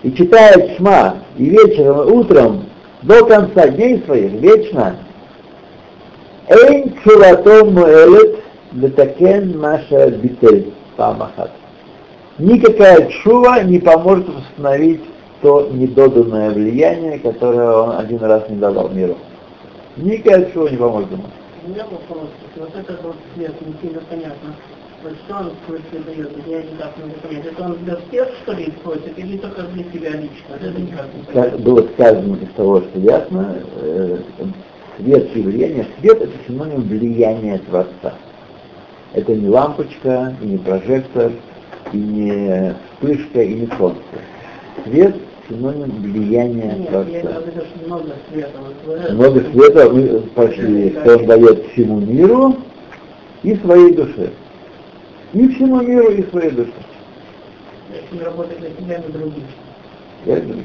[0.01, 2.65] и читает шма и вечером, и утром,
[3.01, 4.95] до конца дней своих, вечно,
[6.47, 8.39] Эйн Чулатом Муэлет
[8.73, 11.51] Летакен Маша Битель Памахат.
[12.38, 15.01] Никакая чува не поможет восстановить
[15.41, 19.17] то недоданное влияние, которое он один раз не давал миру.
[19.97, 21.23] Никакая чува не поможет ему.
[21.65, 24.53] У меня вопрос, вот это вот свет не сильно понятно.
[25.25, 26.31] Что он в смысле дает?
[26.47, 27.45] Я не так могу понять.
[27.45, 30.55] Это он для всех, что ли, использует, или только для себя лично?
[30.60, 31.58] Это никак не.
[31.63, 34.17] Было сказано из того, что ясно, э,
[34.97, 35.88] свет и влияние.
[35.99, 38.13] Свет это синоним влияния Творца.
[39.13, 41.31] Это не лампочка, и не прожектор,
[41.93, 44.01] и не вспышка, и не солнце.
[44.86, 45.15] Свет
[45.47, 47.12] синоним влияния Нет, Творца.
[47.12, 48.51] я имею в виду, что много света.
[48.86, 52.55] Вот, Много света мы пошли, что он дает всему миру
[53.43, 54.31] и своей душе.
[55.34, 56.71] И всему миру, и своей душе.
[57.93, 59.43] Если не работает для себя, для других.
[60.25, 60.63] Правильно?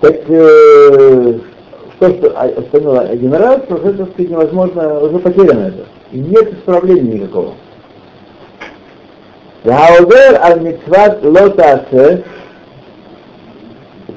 [0.00, 1.38] Так э,
[1.98, 5.86] то, что остановило один раз, уже, так сказать, невозможно, уже потеряно это.
[6.12, 7.54] И нет исправления никакого.
[9.64, 12.22] Гаудер аль митцват лотасе,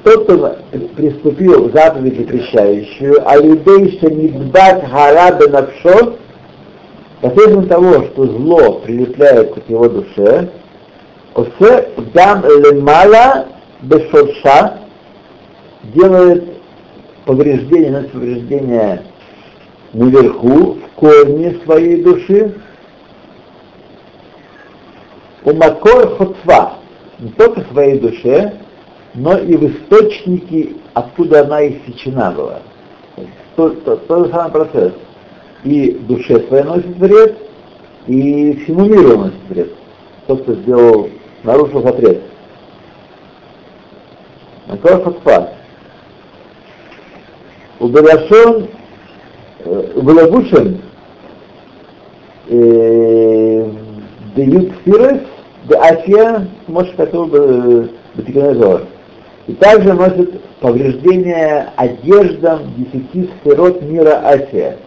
[0.03, 0.57] тот, кто
[0.95, 6.15] приступил заповедь запрещающую, а людей что не дбат хараба навшо,
[7.21, 10.49] посредством того, что зло прилепляет к его душе,
[11.33, 13.47] осе дам лемала
[13.81, 14.79] бешорша,
[15.93, 16.43] делает
[17.25, 19.03] повреждение, наносит повреждение
[19.93, 22.53] наверху, в корне своей души,
[25.43, 26.73] у Макор Хоцва,
[27.19, 28.53] не только в своей душе,
[29.13, 32.61] но и в источнике, откуда она иссечена была.
[33.55, 34.93] Тот, тот, тот же самый процесс.
[35.63, 37.37] И душе своей носит вред,
[38.07, 39.73] и всему миру носит вред.
[40.27, 41.09] Тот, кто сделал,
[41.43, 42.21] нарушил запрет.
[44.67, 45.58] Макор Хоцва.
[47.79, 48.67] Убелашон
[49.95, 50.81] Валабушин,
[54.35, 55.21] Дают Фирес,
[55.69, 58.81] Асия, может, который Батиканезор.
[59.47, 64.77] И также носит повреждение одеждам десяти сферот мира Асия.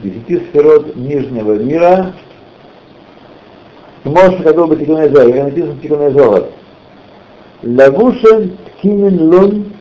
[0.00, 2.14] Десяти сферот нижнего мира.
[4.04, 6.48] Может, который Батиканезор, как написано Батиканезор.
[7.62, 9.71] Лавушин Ткинин Лун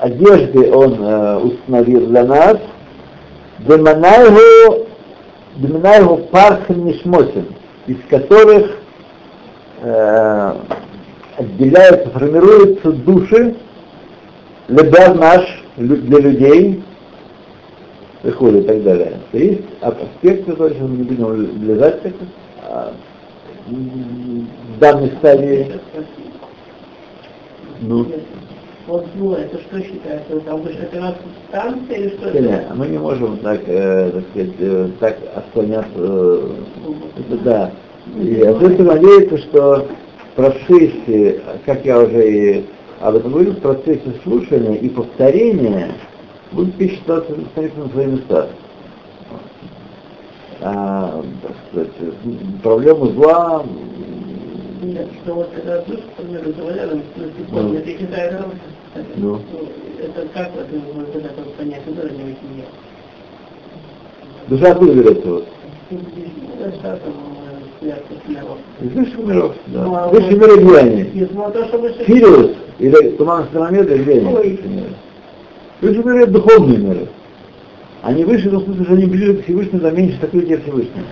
[0.00, 2.56] одежды он э, установил для нас,
[3.60, 4.86] Деманайгу,
[5.56, 7.46] Деманайгу Пархам Нишмотин,
[7.86, 8.70] из которых
[9.82, 10.54] э,
[11.36, 13.56] отделяются, формируются души,
[14.68, 16.82] лебяд наш для людей,
[18.22, 19.12] приходит и так далее.
[19.32, 22.12] То есть аспект, который сейчас мы не будем влезать так,
[22.62, 22.92] а,
[23.66, 25.80] в данной стадии.
[27.80, 28.06] Ну,
[28.90, 30.40] вот ну, это что считается?
[30.40, 31.16] Там выше это
[31.48, 32.40] станция или что это?
[32.40, 35.90] Нет, мы не можем так, э, так сказать, э, так отклоняться.
[35.96, 36.40] Э,
[37.44, 37.70] да.
[38.20, 39.86] И отсюда надеяться, что
[40.32, 42.66] в процессе, как я уже и
[43.00, 45.92] об этом говорил, в процессе слушания и повторения
[46.50, 48.48] будет становиться на свои места.
[50.62, 52.12] А, так сказать,
[52.62, 53.64] проблему зла
[54.82, 56.00] Нет, что вот когда душ
[56.74, 57.02] рядом,
[57.50, 57.74] Ну.
[57.74, 58.40] это считает
[59.16, 59.40] Ну.
[59.98, 62.64] Это как вот можно вот это вот понять, куда они не
[64.48, 65.28] душа откуда берется?
[65.28, 65.48] Вот?
[65.90, 67.12] Это что там,
[68.80, 70.04] высших миров, Ну, да.
[70.04, 70.60] а Высшие вот- миры
[71.32, 72.04] ну а.
[72.06, 73.78] Сириус или туман они?
[73.78, 74.60] Ой.
[75.80, 77.08] Высшие миры это духовные миры.
[78.02, 81.06] Они выше, в том смысле, что они ближе к Всевышнему, да меньше сокрытия Всевышнего.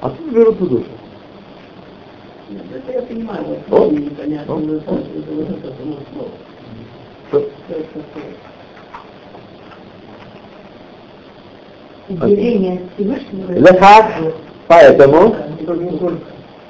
[0.00, 0.84] А тут берутся души.
[2.50, 4.58] Нет, Это я понимаю, вот непонятно, О.
[4.58, 6.28] ну, вот это вот это, ну, слово.
[7.32, 7.48] Что?
[13.48, 14.12] Лехак,
[14.68, 15.34] поэтому,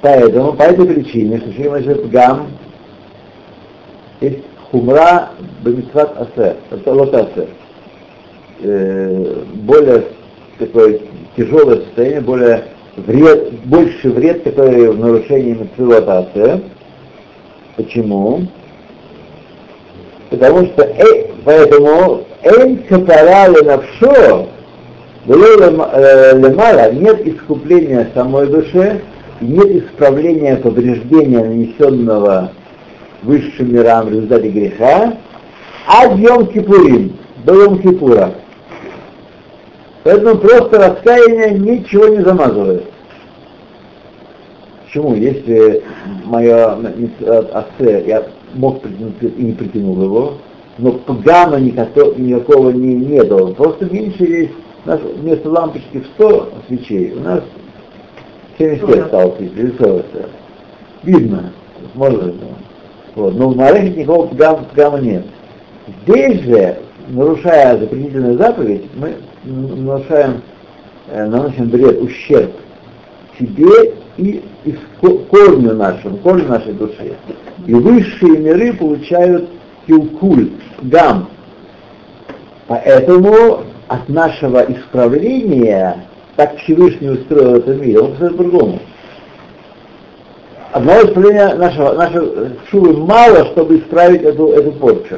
[0.01, 2.47] поэтому, по этой причине, что Шри Машет Гам,
[4.21, 4.39] есть
[4.71, 5.31] хумра
[5.63, 7.49] бемитват асе, это лот асе.
[8.61, 10.05] Э, более
[10.59, 11.01] такое
[11.35, 12.63] тяжелое состояние, более
[12.95, 16.61] вред, больше вред, который в нарушении митцвот асе.
[17.75, 18.47] Почему?
[20.33, 24.47] Потому что э, поэтому эн капара ленавшо
[25.27, 29.01] было э, лемала, нет искупления самой душе,
[29.41, 32.51] нет исправления повреждения, нанесенного
[33.21, 35.17] высшим мирам в результате греха,
[35.85, 37.15] а Йом Кипурим,
[37.45, 38.31] до Кипура.
[40.03, 42.85] Поэтому просто раскаяние ничего не замазывает.
[44.85, 45.13] Почему?
[45.13, 45.83] Если
[46.25, 46.75] мое
[47.53, 48.23] асе, я
[48.53, 50.33] мог притянуть и не притянул его,
[50.77, 53.53] но пгама никакого, никакого не, не дал.
[53.53, 54.51] Просто меньше есть,
[54.85, 57.43] у нас вместо лампочки в 100 свечей, у нас
[58.57, 60.05] 75 стало свечей, 40.
[61.03, 61.51] Видно,
[61.95, 62.33] можно.
[63.15, 63.35] Вот.
[63.35, 65.25] Но в Марехе никакого пгама, пгама нет.
[66.05, 66.77] Здесь же,
[67.09, 70.41] нарушая запретительную заповедь, мы нарушаем,
[71.11, 72.51] э, наносим вред, ущерб
[73.37, 77.13] себе и, и ко- корню нашему, корню нашей души.
[77.65, 79.49] И высшие миры получают
[79.87, 80.51] килкуль,
[80.81, 81.29] гам.
[82.67, 86.05] Поэтому от нашего исправления,
[86.35, 88.79] так Всевышний устроил этот мир, он все по-другому.
[90.71, 95.17] Одного исправления нашего, нашего шувы мало, чтобы исправить эту, эту порчу.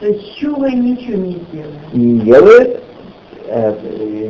[0.00, 1.94] То есть чува ничего не сделает.
[1.94, 2.82] Не делает,
[3.48, 3.74] э,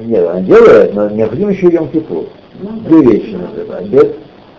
[0.07, 2.25] нет, она делает, но необходимо еще Йом Кипур.
[2.61, 2.71] Ну.
[2.89, 3.85] Две вещи надо.
[3.85, 4.07] Без,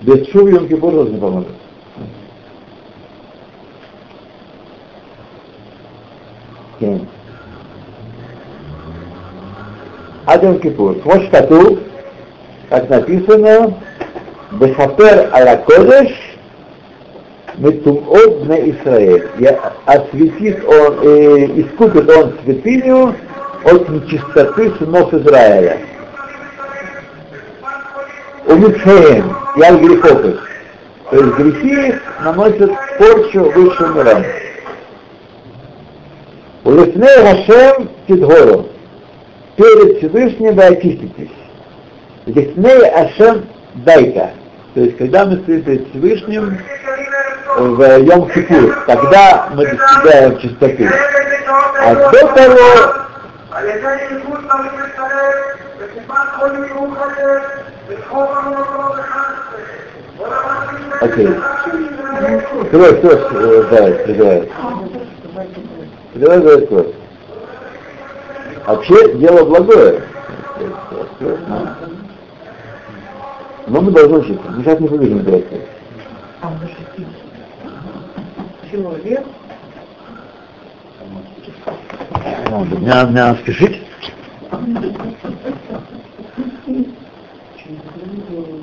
[0.01, 1.49] без шувы Йом Кипур тоже не поможет.
[10.38, 10.92] עד יום כיפור.
[11.02, 11.78] כמו שכתוב,
[12.72, 13.70] רק написано,
[14.58, 16.36] בכפר על הקודש
[17.58, 19.20] מטומאות בני ישראל.
[19.38, 23.14] Я- Осветит он, э, искупит он святыню
[23.64, 25.76] от нечистоты сынов Израиля.
[28.46, 30.48] Умитхеем и от грехов их.
[31.10, 34.22] То есть грехи их наносят порчу высшим мирам.
[36.64, 38.67] Улесне Хашем Тидгору.
[39.59, 41.31] перед Всевышним вы очиститесь.
[42.25, 43.45] Лифней Ашем
[43.75, 44.31] Дайка.
[44.73, 46.57] То есть, когда мы стоим перед Всевышним
[47.57, 48.31] э, в Йом
[48.87, 50.89] тогда мы достигаем чистоты.
[51.81, 52.93] А до того,
[61.01, 61.27] Окей.
[61.27, 62.69] Okay.
[62.69, 64.51] Кровь тоже, да, призывает.
[66.13, 66.98] Призывает кровь.
[68.69, 70.03] Вообще дело благое.
[73.65, 74.47] Но мы должны учиться.
[74.47, 75.55] Мы сейчас не побежим просто.
[76.41, 77.07] А он до 60.
[78.69, 79.25] Чего, лет?
[82.51, 83.81] Надо, мне надо, мне надо спешить.
[84.51, 84.57] А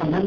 [0.04, 0.22] нам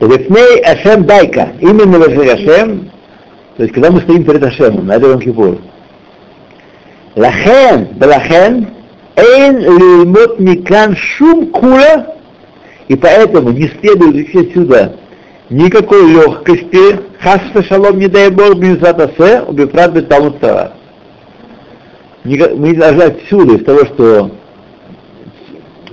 [0.00, 2.90] Лифней Ашем Дайка, именно в Ашем,
[3.56, 5.58] то есть когда мы стоим перед Ашемом, на этом Кипур.
[7.14, 8.68] Лахен, Балахен,
[9.16, 12.14] Эйн лильмот микан шум кула,
[12.88, 14.96] и поэтому не следует учить отсюда
[15.48, 20.72] никакой легкости, хасфа шалом, не дай Бог, бензатасе, убифрат беталмут тара.
[22.24, 24.30] Мы должны отсюда, из того, что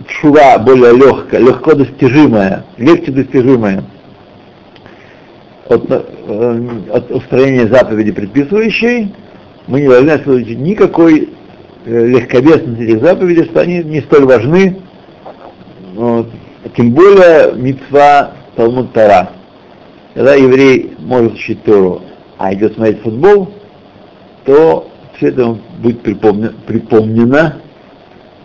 [0.08, 3.84] чува более легкая, легко достижимая, легче достижимая
[5.76, 9.14] от, э, от устроения заповеди предписывающей,
[9.68, 11.30] мы не должны отсюда никакой
[11.86, 14.78] э, легковесности этих заповедей, что они не столь важны,
[15.96, 16.30] вот,
[16.76, 19.30] тем более митцва Талмуд Тара.
[20.14, 22.02] Когда еврей может учить Тору,
[22.38, 23.52] а идет смотреть футбол,
[24.46, 27.62] то все это будет припомнено, припомнено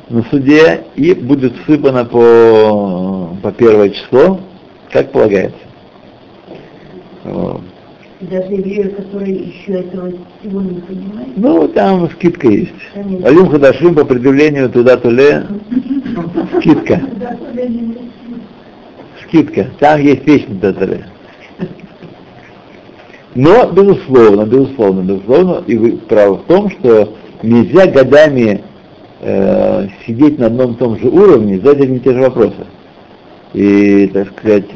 [0.09, 4.41] на суде и будет всыпано по, по первое число,
[4.91, 5.59] как полагается.
[8.21, 10.11] И даже евреи, которые еще этого
[10.41, 11.37] всего не понимают.
[11.37, 12.73] Ну, там скидка есть.
[12.93, 13.29] Конечно.
[13.29, 15.47] Алим Хадашим по предъявлению туда туле
[16.59, 17.01] скидка.
[19.23, 19.69] Скидка.
[19.79, 21.07] Там есть песня туда туле.
[23.37, 27.15] Но, безусловно, безусловно, безусловно, и вы правы в том, что
[27.45, 28.65] нельзя годами
[29.21, 32.67] э, сидеть на одном и том же уровне, задать одни и те же вопросы.
[33.55, 34.75] И, так сказать,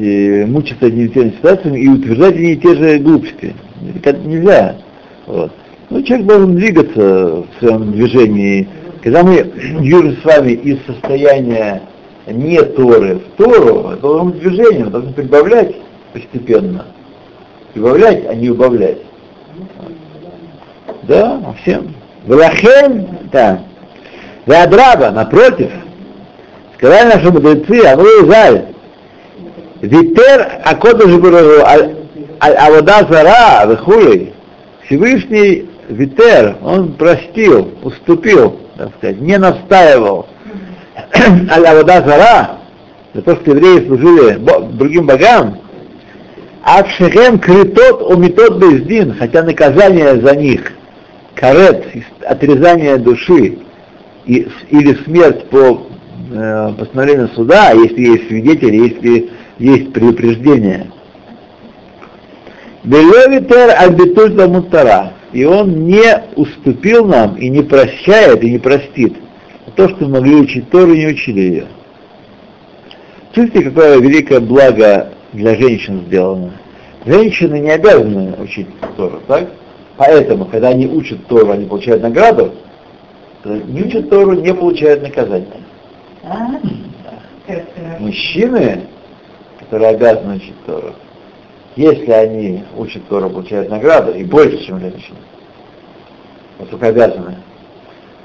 [0.49, 3.55] мучиться одними и теми ситуациями и утверждать одни и те же глупости.
[4.03, 4.77] Это нельзя.
[5.27, 5.53] Вот.
[5.91, 8.67] Ну, человек должен двигаться в своем движении.
[9.03, 9.43] Когда мы
[9.81, 11.83] движемся с вами из состояния
[12.27, 15.75] не Торы в Тору, это должно быть движение, мы должны прибавлять
[16.13, 16.87] постепенно.
[17.75, 18.99] Прибавлять, а не убавлять.
[21.03, 21.95] Да, всем.
[22.27, 23.61] Влахен, да.
[24.47, 25.71] Веадраба, напротив,
[26.83, 28.65] сказали наши мудрецы, а ну изай,
[29.83, 31.95] Витер Акодыш Барагу,
[32.41, 34.33] Авода Зара, Вехулей,
[34.85, 40.27] Всевышний Витер, он простил, уступил, так сказать, не настаивал.
[41.15, 42.51] Аль-Авода Зара,
[43.15, 44.41] за то, что евреи служили
[44.73, 45.59] другим богам,
[46.65, 50.73] а в Шехем критот умитот бездин, хотя наказание за них,
[51.37, 51.87] карет,
[52.27, 53.59] отрезание души,
[54.27, 55.87] и, или смерть по
[56.33, 60.91] э, постановлению суда, если есть свидетели, если есть предупреждение.
[62.85, 65.13] Белевитер альбитуль мутара.
[65.33, 69.17] И он не уступил нам и не прощает, и не простит
[69.77, 71.67] то, что могли учить Тору, не учили ее.
[73.33, 76.53] Чувствуете, какое великое благо для женщин сделано?
[77.07, 79.51] Женщины не обязаны учить Тору, так?
[79.97, 82.53] Поэтому, когда они учат Тору, они получают награду,
[83.45, 85.62] не учат Тору, не получают наказания.
[87.99, 88.83] Мужчины,
[89.59, 90.93] которые обязаны учить Тору,
[91.77, 95.17] если они учат Тору, получают награду, и больше, чем женщины,
[96.59, 97.37] поскольку обязаны.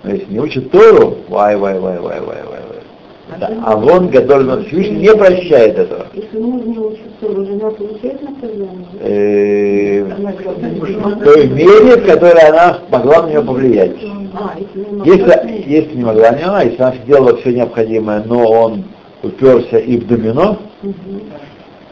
[0.03, 3.39] Но если не учат Тору, вай, вай, вай, вай, вай, вай, вай.
[3.39, 3.49] Да.
[3.65, 6.07] А вон Гадоль Всевышний не прощает этого.
[6.13, 8.69] Если муж не учит Тору, жена получает наказание?
[9.01, 13.97] Э, В той мере, в которой она могла на него повлиять.
[14.39, 18.83] А, если не Если, не могла не она, если она сделала все необходимое, но он
[19.23, 20.59] уперся и в домино,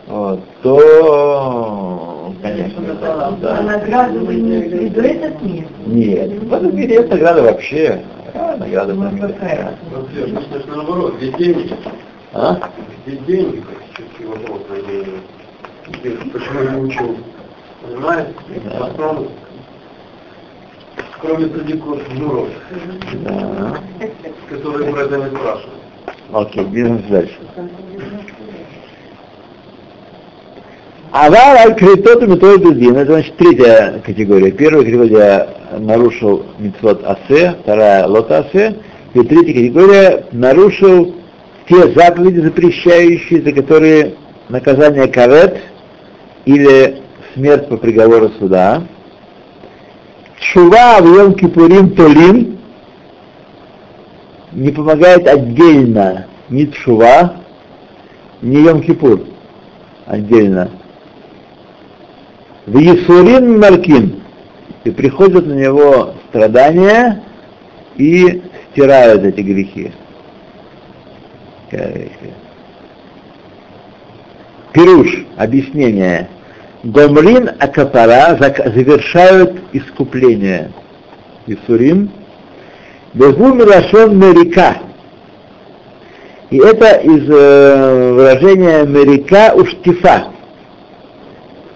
[0.08, 3.62] вот, то, конечно, А да.
[3.64, 5.66] награду вы имеете в виду этот мир?
[5.88, 8.02] Нет, в этом мире есть награда вообще.
[8.36, 9.28] А, награда в Ну, мире.
[9.28, 9.78] какая?
[9.92, 11.74] Вообще, ну, значит, наоборот, ведь деньги,
[12.34, 12.60] А?
[13.08, 13.64] ведь деньги,
[13.98, 14.62] чуть-чуть вопрос,
[16.34, 17.18] почему я не учил,
[17.82, 18.30] понимаете?
[18.66, 18.90] Да.
[21.26, 22.48] Кроме садиков, Муров,
[23.24, 23.80] Да.
[24.50, 25.70] которые про это не спрашивают.
[26.32, 27.36] Окей, бизнес дальше.
[31.12, 32.98] Авар аль критоту метой бедин.
[32.98, 34.52] Это значит третья категория.
[34.52, 35.48] Первая категория
[35.80, 38.76] нарушил митцвот асе, вторая лот асе.
[39.14, 41.16] И третья категория нарушил
[41.68, 44.14] те заповеди, запрещающие, за которые
[44.50, 45.58] наказание карет
[46.44, 47.02] или
[47.34, 48.84] смерть по приговору суда.
[50.40, 52.58] Чува в Йом Кипурим Толим
[54.52, 57.36] не помогает отдельно ни Тшува,
[58.42, 59.22] ни Йом Кипур
[60.06, 60.72] отдельно.
[62.66, 64.22] В Есурин Маркин.
[64.84, 67.24] И приходят на него страдания
[67.98, 69.92] и стирают эти грехи.
[74.74, 76.30] Пируш, объяснение.
[76.86, 80.72] Гомрин Акапара завершают искупление.
[81.48, 82.12] Исурим.
[83.16, 84.78] Бегу Милашон Мерика.
[86.52, 90.28] И это из э, выражения Мерика Уштифа.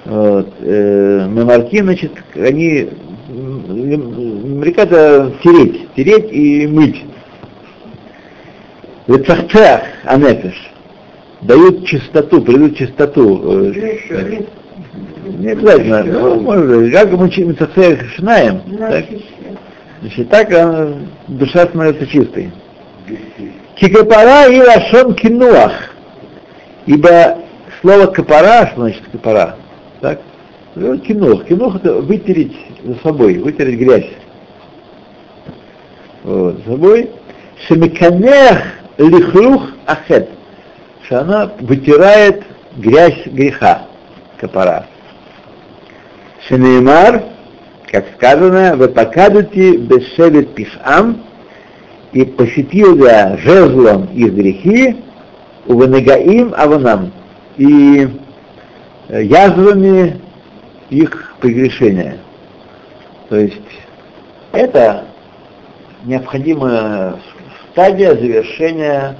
[0.05, 2.89] Вот, э, мемарки, значит, они
[3.30, 7.03] Мерика это тереть, тереть и мыть.
[9.07, 10.72] Лецахцех анефеш.
[11.41, 13.64] Дают чистоту, придут чистоту.
[13.66, 14.43] э,
[15.38, 16.04] Не обязательно.
[16.04, 19.06] Ну, может, как мы Мецахцех шнаем, так,
[20.02, 20.50] значит, так
[21.28, 22.52] душа становится чистой.
[23.76, 25.72] Кикапара и лашон кинуах.
[26.86, 27.38] Ибо
[27.82, 29.56] слово капара, что значит капара?
[30.02, 30.20] Так?
[30.76, 31.46] Ну, Кинух.
[31.46, 34.10] Кинух это вытереть за собой, вытереть грязь.
[36.24, 37.10] Вот, за собой.
[37.68, 38.64] Шемиканех
[38.98, 40.30] лихрух ахет.
[41.04, 42.44] Что она вытирает
[42.78, 43.88] грязь греха.
[44.40, 44.86] Капара.
[46.48, 47.24] Шенеймар,
[47.92, 51.24] как сказано, вы покадете бешевет пишам,
[52.12, 54.98] и посетил я жезлом их грехи,
[55.68, 57.12] увенегаим аванам,
[57.58, 58.08] и
[59.10, 60.20] язвами
[60.90, 62.18] их прегрешения.
[63.30, 63.62] То есть
[64.52, 65.06] это
[66.06, 67.16] необходимая
[67.72, 69.16] стадия завершения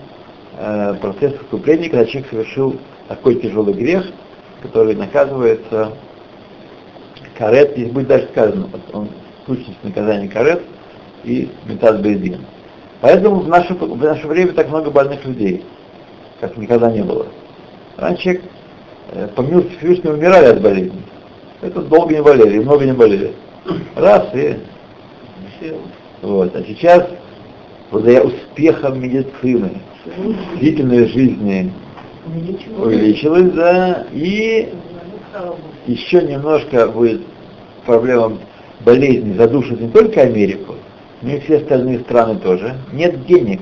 [0.58, 4.06] э, процесса искупления, когда человек совершил такой тяжелый грех,
[4.62, 5.94] который наказывается
[7.40, 9.10] карет, здесь будет даже сказано, он
[9.48, 10.62] сущность наказания карет
[11.24, 12.46] и метад бейдин.
[13.02, 15.64] Поэтому в наше, в наше время так много больных людей,
[16.42, 17.26] как никогда не было.
[17.98, 18.44] Раньше человек,
[19.14, 21.02] э, по милости Всевышнего, умирали от болезни.
[21.62, 23.34] Это долго не болели, много не болели.
[23.96, 24.58] Раз и
[26.22, 26.56] вот.
[26.56, 27.08] А сейчас,
[27.92, 29.82] благодаря успехам медицины,
[30.60, 31.72] длительность жизни
[32.78, 34.74] увеличилась, да, и
[35.88, 37.22] еще немножко будет
[37.90, 38.38] проблема
[38.82, 40.76] болезни задушить не только Америку,
[41.24, 42.76] но и все остальные страны тоже.
[42.94, 43.62] Нет денег.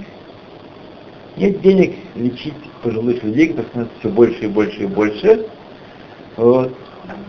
[1.38, 2.54] Нет денег лечить
[2.84, 5.46] пожилых людей, которые становятся все больше и больше и больше.
[6.36, 6.74] Вот.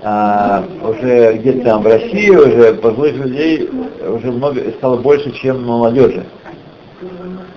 [0.03, 3.71] А уже где-то там в России уже пожилых людей
[4.09, 6.27] уже много стало больше, чем молодежи.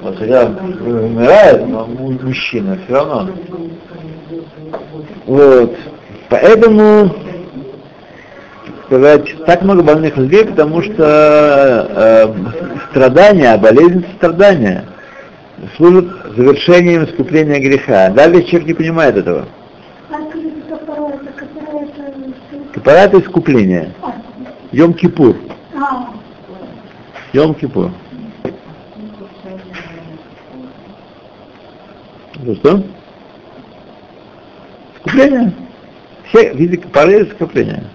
[0.03, 3.29] Вот когда умирает мужчина, все равно.
[5.25, 5.75] Вот.
[6.29, 7.11] Поэтому
[8.91, 12.33] сказать, так много больных людей, потому что э,
[12.89, 14.83] страдания, болезнь страдания
[15.77, 18.09] служат завершением искупления греха.
[18.09, 19.47] Далее человек не понимает этого.
[22.73, 23.93] Капара это искупление.
[24.73, 25.37] Йом Кипур.
[27.31, 27.91] Йом Кипур.
[32.43, 32.83] Ну что?
[34.97, 35.53] Искупление.
[36.27, 37.85] Все виды капары это искупление.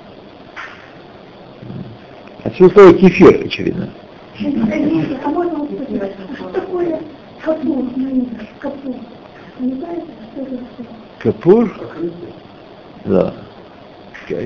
[2.47, 3.89] Отсюда слово кефир, очевидно.
[5.25, 5.67] А можно
[11.19, 11.75] капур?
[13.05, 13.35] Да.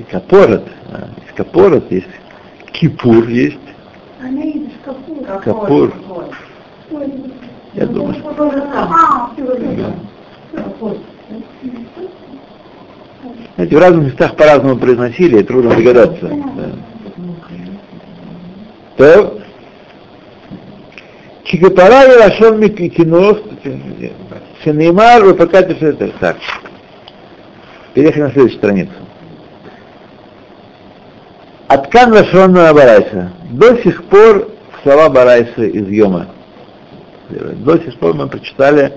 [0.09, 0.67] Капорот.
[0.91, 2.07] а, Есть капорот, есть
[2.71, 3.57] кипур есть.
[5.27, 5.93] А капур.
[7.73, 8.15] Я думаю.
[8.73, 9.29] А.
[13.55, 16.27] Знаете, в разных местах по-разному произносили, трудно догадаться.
[16.27, 16.90] Да.
[19.01, 19.41] То
[21.43, 23.39] Кикапара и Рашон Микинов,
[25.33, 26.37] пока это так.
[27.95, 28.93] Переехали на следующую страницу.
[31.67, 33.31] Откан Рашон Барайса.
[33.49, 34.51] До сих пор
[34.83, 36.27] слова Барайса из Йома.
[37.29, 38.93] До сих пор мы прочитали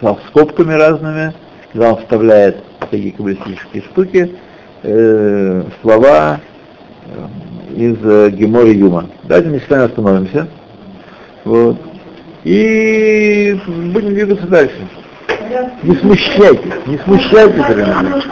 [0.00, 1.34] со скобками разными,
[1.72, 4.36] когда он вставляет такие каббалистические штуки,
[4.84, 6.40] э, слова
[7.76, 9.06] из э, Гемора Юма.
[9.24, 10.48] Давайте мы с вами остановимся.
[11.44, 11.76] Вот.
[12.44, 14.76] И будем двигаться дальше.
[15.82, 18.22] Не смущайтесь, не смущайтесь, дорогие.